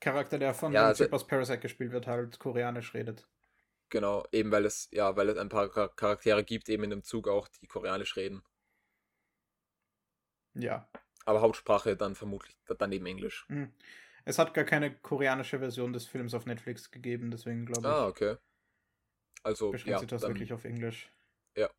Charakter, 0.00 0.38
der 0.38 0.54
von 0.54 0.72
ja, 0.72 0.86
also 0.86 1.04
Typ 1.04 1.12
aus 1.12 1.26
Parasite 1.26 1.60
gespielt 1.60 1.92
wird, 1.92 2.06
halt 2.06 2.38
koreanisch 2.38 2.94
redet. 2.94 3.26
Genau, 3.88 4.24
eben 4.32 4.50
weil 4.50 4.64
es, 4.64 4.88
ja, 4.90 5.16
weil 5.16 5.28
es 5.28 5.38
ein 5.38 5.48
paar 5.48 5.68
Charaktere 5.68 6.42
gibt, 6.44 6.68
eben 6.68 6.84
in 6.84 6.90
dem 6.90 7.02
Zug 7.04 7.28
auch, 7.28 7.48
die 7.48 7.66
koreanisch 7.66 8.16
reden. 8.16 8.42
Ja. 10.54 10.88
Aber 11.24 11.40
Hauptsprache 11.40 11.96
dann 11.96 12.14
vermutlich 12.14 12.56
dann 12.78 12.92
eben 12.92 13.06
Englisch. 13.06 13.46
Hm. 13.48 13.72
Es 14.24 14.38
hat 14.40 14.54
gar 14.54 14.64
keine 14.64 14.92
koreanische 14.92 15.60
Version 15.60 15.92
des 15.92 16.06
Films 16.06 16.34
auf 16.34 16.46
Netflix 16.46 16.90
gegeben, 16.90 17.30
deswegen 17.30 17.64
glaube 17.64 17.82
ich. 17.82 17.86
Ah, 17.86 18.06
okay. 18.08 18.36
Also, 19.42 19.72
beschränkt 19.72 19.86
ja, 19.86 19.98
sich 20.00 20.08
das 20.08 20.22
dann, 20.22 20.30
wirklich 20.30 20.52
auf 20.52 20.64
Englisch. 20.64 21.12
Ja. 21.56 21.70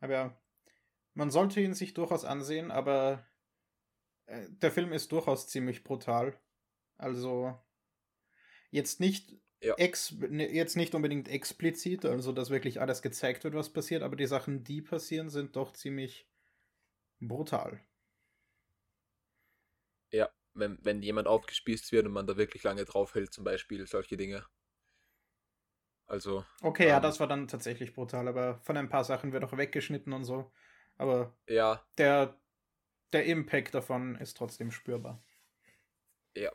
Aber 0.00 0.12
ja, 0.12 0.42
Man 1.14 1.30
sollte 1.32 1.60
ihn 1.62 1.74
sich 1.74 1.94
durchaus 1.94 2.24
ansehen, 2.24 2.70
aber 2.72 3.26
äh, 4.26 4.48
der 4.50 4.70
Film 4.72 4.92
ist 4.92 5.12
durchaus 5.12 5.48
ziemlich 5.48 5.82
brutal. 5.84 6.38
Also 6.98 7.58
jetzt 8.70 9.00
nicht 9.00 9.36
Ja. 9.62 9.76
ex 9.76 10.12
ne, 10.12 10.50
jetzt 10.52 10.76
nicht 10.76 10.94
unbedingt 10.94 11.28
explizit, 11.28 12.04
also 12.04 12.32
dass 12.32 12.50
wirklich 12.50 12.80
alles 12.80 13.02
gezeigt 13.02 13.44
wird, 13.44 13.54
was 13.54 13.72
passiert, 13.72 14.02
aber 14.02 14.16
die 14.16 14.26
Sachen, 14.26 14.64
die 14.64 14.82
passieren, 14.82 15.28
sind 15.30 15.56
doch 15.56 15.72
ziemlich 15.72 16.28
brutal. 17.20 17.80
Ja, 20.12 20.28
wenn, 20.54 20.78
wenn 20.84 21.00
jemand 21.02 21.28
aufgespießt 21.28 21.92
wird 21.92 22.04
und 22.06 22.12
man 22.12 22.26
da 22.26 22.36
wirklich 22.36 22.62
lange 22.62 22.84
draufhält, 22.84 23.32
zum 23.32 23.44
Beispiel, 23.44 23.86
solche 23.86 24.16
Dinge. 24.18 24.44
Also, 26.08 26.44
Okay, 26.62 26.88
ja, 26.88 26.96
Ähm. 26.96 27.02
das 27.02 27.20
war 27.20 27.26
dann 27.28 27.46
tatsächlich 27.48 27.94
brutal, 27.94 28.26
aber 28.28 28.58
von 28.64 28.76
ein 28.76 28.88
paar 28.88 29.04
Sachen 29.04 29.32
wird 29.32 29.44
auch 29.44 29.56
weggeschnitten 29.56 30.12
und 30.12 30.24
so. 30.24 30.50
Aber 30.96 31.32
ja, 31.46 31.80
der, 31.98 32.34
der 33.12 33.24
Impact 33.26 33.74
davon 33.74 34.16
ist 34.16 34.36
trotzdem 34.36 34.70
spürbar. 34.72 35.22
Ja. 36.34 36.50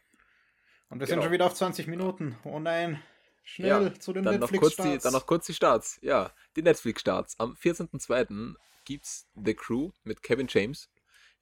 Und 0.89 0.99
wir 0.99 1.05
Genau. 1.07 1.17
sind 1.17 1.23
schon 1.23 1.31
wieder 1.31 1.45
auf 1.45 1.53
20 1.53 1.87
Minuten. 1.87 2.37
Oh 2.43 2.59
nein. 2.59 3.01
Schnell 3.45 3.85
Ja, 3.93 3.99
zu 3.99 4.13
den 4.13 4.23
Netflix-Starts. 4.23 5.03
dann 5.03 5.13
noch 5.13 5.25
kurz 5.25 5.45
die 5.45 5.53
Starts. 5.53 5.99
Ja, 6.01 6.31
die 6.55 6.61
Netflix-Starts. 6.61 7.39
Am 7.39 7.55
14.02. 7.55 8.55
gibt's 8.85 9.27
The 9.35 9.53
Crew 9.53 9.91
mit 10.03 10.23
Kevin 10.23 10.47
James 10.49 10.89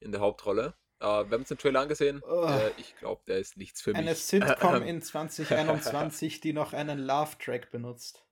in 0.00 0.10
der 0.12 0.20
Hauptrolle. 0.20 0.74
Äh, 1.02 1.04
wir 1.04 1.32
haben 1.32 1.40
uns 1.40 1.48
den 1.48 1.58
Trailer 1.58 1.80
angesehen. 1.80 2.22
Oh. 2.24 2.46
Äh, 2.46 2.70
ich 2.76 2.94
glaube, 2.96 3.22
der 3.26 3.38
ist 3.38 3.56
nichts 3.56 3.82
für 3.82 3.94
Eine 3.94 4.10
mich. 4.10 4.22
Sitcom 4.22 4.82
in 4.86 5.02
2021, 5.02 6.40
die 6.40 6.52
noch 6.52 6.72
einen 6.72 7.00
Love-Track 7.00 7.72
benutzt. 7.72 8.24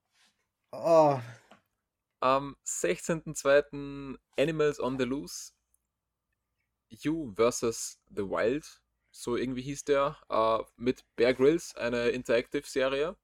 Oh, 0.71 1.19
Am 2.21 2.57
16.02. 2.65 4.19
Animals 4.39 4.79
on 4.79 4.99
the 4.99 5.05
Loose. 5.05 5.53
You 6.89 7.35
vs. 7.35 7.99
The 8.09 8.23
Wild. 8.23 8.81
So 9.11 9.37
irgendwie 9.37 9.63
hieß 9.63 9.85
der. 9.87 10.17
Äh, 10.29 10.59
mit 10.77 11.05
Bear 11.17 11.35
Grylls, 11.35 11.75
eine 11.75 12.11
Interactive-Serie. 12.11 13.17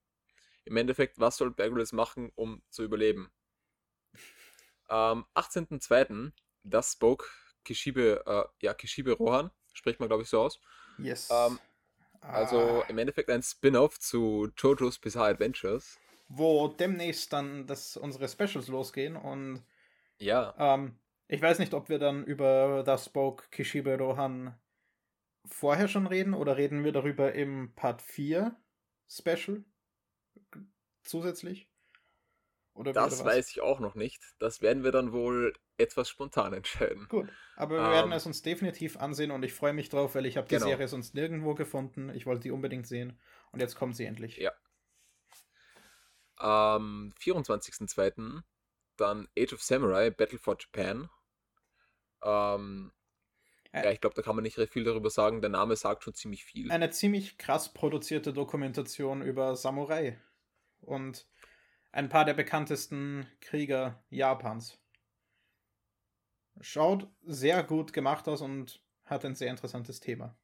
Im 0.64 0.76
Endeffekt, 0.76 1.20
was 1.20 1.36
soll 1.36 1.52
Bear 1.52 1.70
Grylls 1.70 1.92
machen, 1.92 2.32
um 2.34 2.62
zu 2.70 2.82
überleben? 2.82 3.30
Am 4.88 5.24
18.02. 5.36 6.32
Das 6.64 6.94
Spoke 6.94 7.26
Kishibe, 7.66 8.24
äh, 8.26 8.44
ja, 8.66 8.74
Kishibe 8.74 9.12
Rohan. 9.14 9.50
Spricht 9.74 10.00
man, 10.00 10.08
glaube 10.08 10.22
ich, 10.24 10.30
so 10.30 10.40
aus. 10.42 10.60
yes. 10.98 11.30
Ähm, 11.30 11.60
Also 12.32 12.58
Ah, 12.60 12.88
im 12.88 12.98
Endeffekt 12.98 13.30
ein 13.30 13.42
Spin-off 13.42 14.00
zu 14.00 14.50
JoJo's 14.58 14.98
Bizarre 15.00 15.30
Adventures. 15.30 16.00
wo 16.28 16.68
demnächst 16.68 17.32
dann 17.32 17.66
das, 17.66 17.96
unsere 17.96 18.28
Specials 18.28 18.68
losgehen 18.68 19.16
und 19.16 19.62
Ja, 20.18 20.56
ähm, 20.58 20.98
ich 21.28 21.42
weiß 21.42 21.58
nicht, 21.60 21.74
ob 21.74 21.88
wir 21.88 21.98
dann 22.00 22.24
über 22.24 22.84
das 22.84 23.06
Spoke 23.06 23.48
Kishibe 23.50 23.98
Rohan 23.98 24.58
vorher 25.46 25.88
schon 25.88 26.06
reden 26.08 26.34
oder 26.34 26.56
reden 26.58 26.84
wir 26.84 26.92
darüber 26.92 27.34
im 27.34 27.74
Part 27.76 28.02
4 28.02 28.56
Special 29.08 29.64
zusätzlich? 31.04 31.70
Oder 32.74 32.94
das 32.94 33.24
weiß 33.24 33.50
ich 33.50 33.60
auch 33.60 33.78
noch 33.78 33.94
nicht. 33.94 34.20
Das 34.40 34.60
werden 34.60 34.82
wir 34.82 34.90
dann 34.90 35.12
wohl 35.12 35.52
etwas 35.78 36.08
spontan 36.08 36.52
entscheiden. 36.52 37.08
Gut, 37.08 37.28
aber 37.56 37.76
wir 37.76 37.90
werden 37.90 38.12
Ähm, 38.12 38.16
es 38.16 38.26
uns 38.26 38.42
definitiv 38.42 38.96
ansehen 38.96 39.30
und 39.30 39.42
ich 39.44 39.52
freue 39.52 39.72
mich 39.72 39.88
drauf, 39.88 40.14
weil 40.14 40.26
ich 40.26 40.36
habe 40.36 40.48
die 40.48 40.54
Genau. 40.54 40.66
Serie 40.66 40.88
sonst 40.88 41.14
nirgendwo 41.14 41.54
gefunden. 41.54 42.10
Ich 42.10 42.26
wollte 42.26 42.42
die 42.42 42.50
unbedingt 42.50 42.86
sehen 42.86 43.18
und 43.52 43.60
jetzt 43.60 43.76
kommt 43.76 43.96
sie 43.96 44.04
endlich. 44.04 44.36
Ja. 44.36 44.52
Am 46.36 47.12
24.02. 47.18 48.44
dann 48.96 49.28
Age 49.38 49.52
of 49.54 49.62
Samurai, 49.62 50.10
Battle 50.10 50.38
for 50.38 50.56
Japan. 50.58 51.08
Ähm, 52.22 52.92
Ä- 53.72 53.84
ja, 53.84 53.90
ich 53.90 54.00
glaube, 54.00 54.14
da 54.16 54.22
kann 54.22 54.34
man 54.36 54.42
nicht 54.42 54.58
recht 54.58 54.72
viel 54.72 54.84
darüber 54.84 55.10
sagen. 55.10 55.40
Der 55.40 55.50
Name 55.50 55.76
sagt 55.76 56.02
schon 56.04 56.14
ziemlich 56.14 56.44
viel. 56.44 56.70
Eine 56.70 56.90
ziemlich 56.90 57.38
krass 57.38 57.72
produzierte 57.72 58.32
Dokumentation 58.32 59.22
über 59.22 59.56
Samurai 59.56 60.18
und 60.80 61.26
ein 61.92 62.08
paar 62.08 62.24
der 62.24 62.34
bekanntesten 62.34 63.26
Krieger 63.40 64.02
Japans. 64.10 64.78
Schaut 66.60 67.08
sehr 67.22 67.62
gut 67.62 67.94
gemacht 67.94 68.28
aus 68.28 68.42
und 68.42 68.82
hat 69.06 69.24
ein 69.24 69.34
sehr 69.34 69.48
interessantes 69.50 70.00
Thema. 70.00 70.36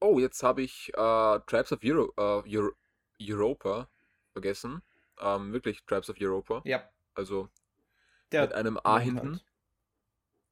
Oh, 0.00 0.18
jetzt 0.18 0.42
habe 0.42 0.62
ich 0.62 0.88
äh, 0.94 1.40
Tribes 1.46 1.72
of 1.72 1.80
Euro 1.84 2.12
äh, 2.16 2.56
Euro 2.56 2.72
Europa 3.20 3.88
vergessen. 4.32 4.82
Ähm, 5.20 5.52
wirklich 5.52 5.84
Tribes 5.86 6.10
of 6.10 6.16
Europa. 6.20 6.62
Ja, 6.64 6.90
Also 7.14 7.48
der 8.32 8.42
mit 8.42 8.52
einem 8.52 8.78
A 8.84 8.98
hinten. 8.98 9.34
halt. 9.34 9.44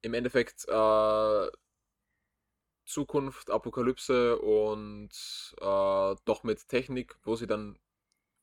Im 0.03 0.15
Endeffekt 0.15 0.67
äh, 0.69 1.49
Zukunft, 2.87 3.51
Apokalypse 3.51 4.39
und 4.39 5.11
äh, 5.61 6.15
doch 6.25 6.43
mit 6.45 6.67
Technik, 6.69 7.17
wo 7.23 7.37
sie 7.37 7.47
dann 7.47 7.79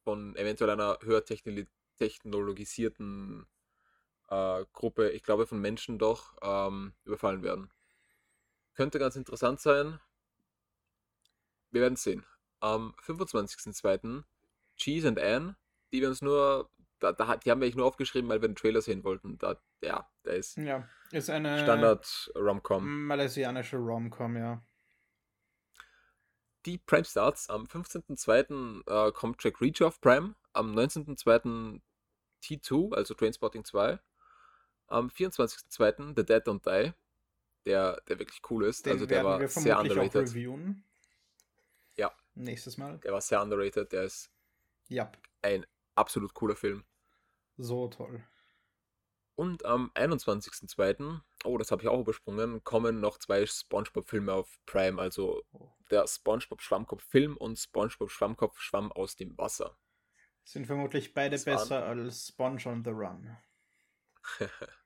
von 0.03 0.35
eventuell 0.35 0.69
einer 0.71 0.97
höher 1.01 1.23
technologisierten 1.25 3.45
äh, 4.31 4.65
Gruppe, 4.73 5.09
ich 5.11 5.21
glaube 5.23 5.45
von 5.45 5.59
Menschen 5.59 5.99
doch, 5.99 6.35
ähm, 6.41 6.93
überfallen 7.03 7.43
werden. 7.43 7.69
Könnte 8.73 8.97
ganz 8.97 9.15
interessant 9.15 9.59
sein. 9.59 9.99
Wir 11.69 11.81
werden 11.81 11.97
sehen. 11.97 12.25
Am 12.59 12.95
25.02. 13.03 14.23
Cheese 14.77 15.07
and 15.07 15.19
Anne, 15.19 15.55
die 15.91 16.01
wir 16.01 16.07
uns 16.07 16.21
nur, 16.21 16.69
da, 16.99 17.11
da, 17.11 17.35
die 17.35 17.51
haben 17.51 17.59
wir 17.59 17.65
eigentlich 17.65 17.75
nur 17.75 17.85
aufgeschrieben, 17.85 18.29
weil 18.29 18.41
wir 18.41 18.47
den 18.49 18.55
Trailer 18.55 18.81
sehen 18.81 19.03
wollten. 19.03 19.37
Da, 19.37 19.57
ja, 19.83 20.09
der 20.25 20.35
ist 20.35 20.57
Ja, 20.57 20.87
ist 21.11 21.29
eine 21.29 21.59
Standard 21.59 22.31
Romcom. 22.35 23.05
malaysianische 23.05 23.77
Rom-Com, 23.77 24.37
ja. 24.37 24.63
Die 26.65 26.77
Prime 26.77 27.05
Starts 27.05 27.49
am 27.49 27.65
15.02. 27.65 28.83
Äh, 28.87 29.11
kommt 29.11 29.43
Jack 29.43 29.59
Reacher 29.61 29.87
auf 29.87 29.99
Prime, 29.99 30.35
am 30.53 30.73
19.02. 30.73 31.81
T2, 32.43 32.93
also 32.95 33.13
Trainspotting 33.13 33.63
2, 33.65 33.99
am 34.91 35.07
24.02. 35.09 36.15
The 36.15 36.25
Dead 36.25 36.45
Don't 36.47 36.63
Die, 36.63 36.93
der, 37.65 38.01
der 38.07 38.19
wirklich 38.19 38.41
cool 38.49 38.65
ist. 38.65 38.85
Den 38.85 38.93
also 38.93 39.05
der 39.05 39.23
war 39.23 39.47
sehr 39.47 39.79
underrated. 39.79 40.15
reviewen. 40.29 40.83
Ja. 41.95 42.11
Nächstes 42.35 42.77
Mal. 42.77 42.97
Der 42.99 43.13
war 43.13 43.21
sehr 43.21 43.41
underrated, 43.41 43.91
der 43.91 44.03
ist 44.03 44.31
Ja, 44.87 45.11
ein 45.41 45.65
absolut 45.95 46.33
cooler 46.33 46.55
Film. 46.55 46.83
so 47.57 47.87
toll. 47.89 48.23
Und 49.35 49.65
am 49.65 49.89
21.02., 49.95 51.19
oh, 51.45 51.57
das 51.57 51.71
habe 51.71 51.81
ich 51.81 51.87
auch 51.87 51.99
übersprungen, 52.01 52.63
kommen 52.63 52.99
noch 52.99 53.17
zwei 53.17 53.45
Spongebob-Filme 53.45 54.33
auf 54.33 54.59
Prime, 54.65 55.01
also 55.01 55.41
Oh. 55.53 55.71
der 55.89 56.05
Spongebob 56.07 56.61
Schwammkopf-Film 56.61 57.37
und 57.37 57.57
Spongebob 57.57 58.11
Schwammkopf 58.11 58.59
Schwamm 58.59 58.91
aus 58.91 59.15
dem 59.15 59.35
Wasser. 59.37 59.77
Sind 60.43 60.67
vermutlich 60.67 61.13
beide 61.13 61.35
Das 61.35 61.45
waren- 61.47 61.57
besser 61.57 61.85
als 61.85 62.27
Sponge 62.27 62.65
on 62.65 62.83
the 62.83 62.91
Run. 62.91 63.35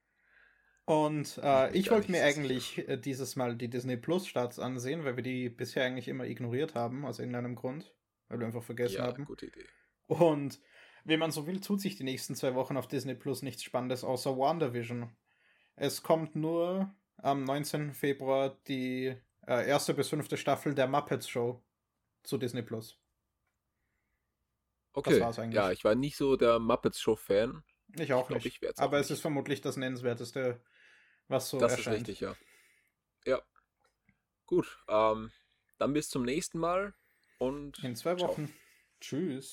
Und 0.85 1.37
Ich 1.37 1.43
äh, 1.43 1.77
ich 1.77 1.91
wollte 1.91 2.11
mir 2.11 2.23
eigentlich 2.23 2.87
äh, 2.87 2.97
dieses 2.97 3.35
Mal 3.35 3.55
die 3.55 3.69
Disney 3.69 3.97
Plus 3.97 4.27
Starts 4.27 4.59
ansehen, 4.59 5.03
weil 5.03 5.15
wir 5.15 5.23
die 5.23 5.49
bisher 5.49 5.83
eigentlich 5.83 6.07
immer 6.07 6.25
ignoriert 6.25 6.75
haben, 6.75 7.05
aus 7.05 7.19
irgendeinem 7.19 7.55
Grund. 7.55 7.93
Weil 8.27 8.39
wir 8.39 8.47
einfach 8.47 8.63
vergessen 8.63 8.97
ja, 8.97 9.07
haben. 9.07 9.25
gute 9.25 9.47
Idee. 9.47 9.65
Und 10.07 10.59
wenn 11.03 11.19
man 11.19 11.31
so 11.31 11.47
will, 11.47 11.59
tut 11.59 11.81
sich 11.81 11.95
die 11.95 12.03
nächsten 12.03 12.35
zwei 12.35 12.55
Wochen 12.55 12.77
auf 12.77 12.87
Disney 12.87 13.15
Plus 13.15 13.41
nichts 13.41 13.63
Spannendes 13.63 14.03
außer 14.03 14.37
WandaVision. 14.37 15.15
Es 15.75 16.03
kommt 16.03 16.35
nur 16.35 16.93
am 17.17 17.43
19. 17.43 17.93
Februar 17.93 18.57
die 18.67 19.15
äh, 19.47 19.67
erste 19.67 19.93
bis 19.93 20.09
fünfte 20.09 20.37
Staffel 20.37 20.73
der 20.73 20.87
Muppets 20.87 21.27
Show 21.27 21.63
zu 22.23 22.37
Disney 22.37 22.61
Plus. 22.61 22.99
Okay, 24.93 25.19
war's 25.19 25.39
eigentlich. 25.39 25.55
ja, 25.55 25.71
ich 25.71 25.83
war 25.83 25.95
nicht 25.95 26.15
so 26.15 26.37
der 26.37 26.59
Muppets 26.59 26.99
Show-Fan. 26.99 27.63
Ich 27.99 28.13
auch 28.13 28.23
Ich 28.23 28.27
glaub, 28.27 28.43
nicht. 28.43 28.63
ich 28.63 28.79
Aber 28.79 28.99
es 28.99 29.11
ist 29.11 29.21
vermutlich 29.21 29.61
das 29.61 29.77
Nennenswerteste, 29.77 30.61
was 31.27 31.49
so 31.49 31.59
das 31.59 31.71
erscheint. 31.73 32.07
ist 32.07 32.09
richtig, 32.09 32.19
ja. 32.21 32.35
Ja. 33.25 33.41
Gut, 34.45 34.77
ähm, 34.87 35.31
dann 35.77 35.93
bis 35.93 36.09
zum 36.09 36.23
nächsten 36.23 36.59
Mal 36.59 36.93
und 37.39 37.83
In 37.83 37.95
zwei 37.95 38.15
ciao. 38.15 38.29
Wochen. 38.29 38.53
Tschüss. 39.01 39.43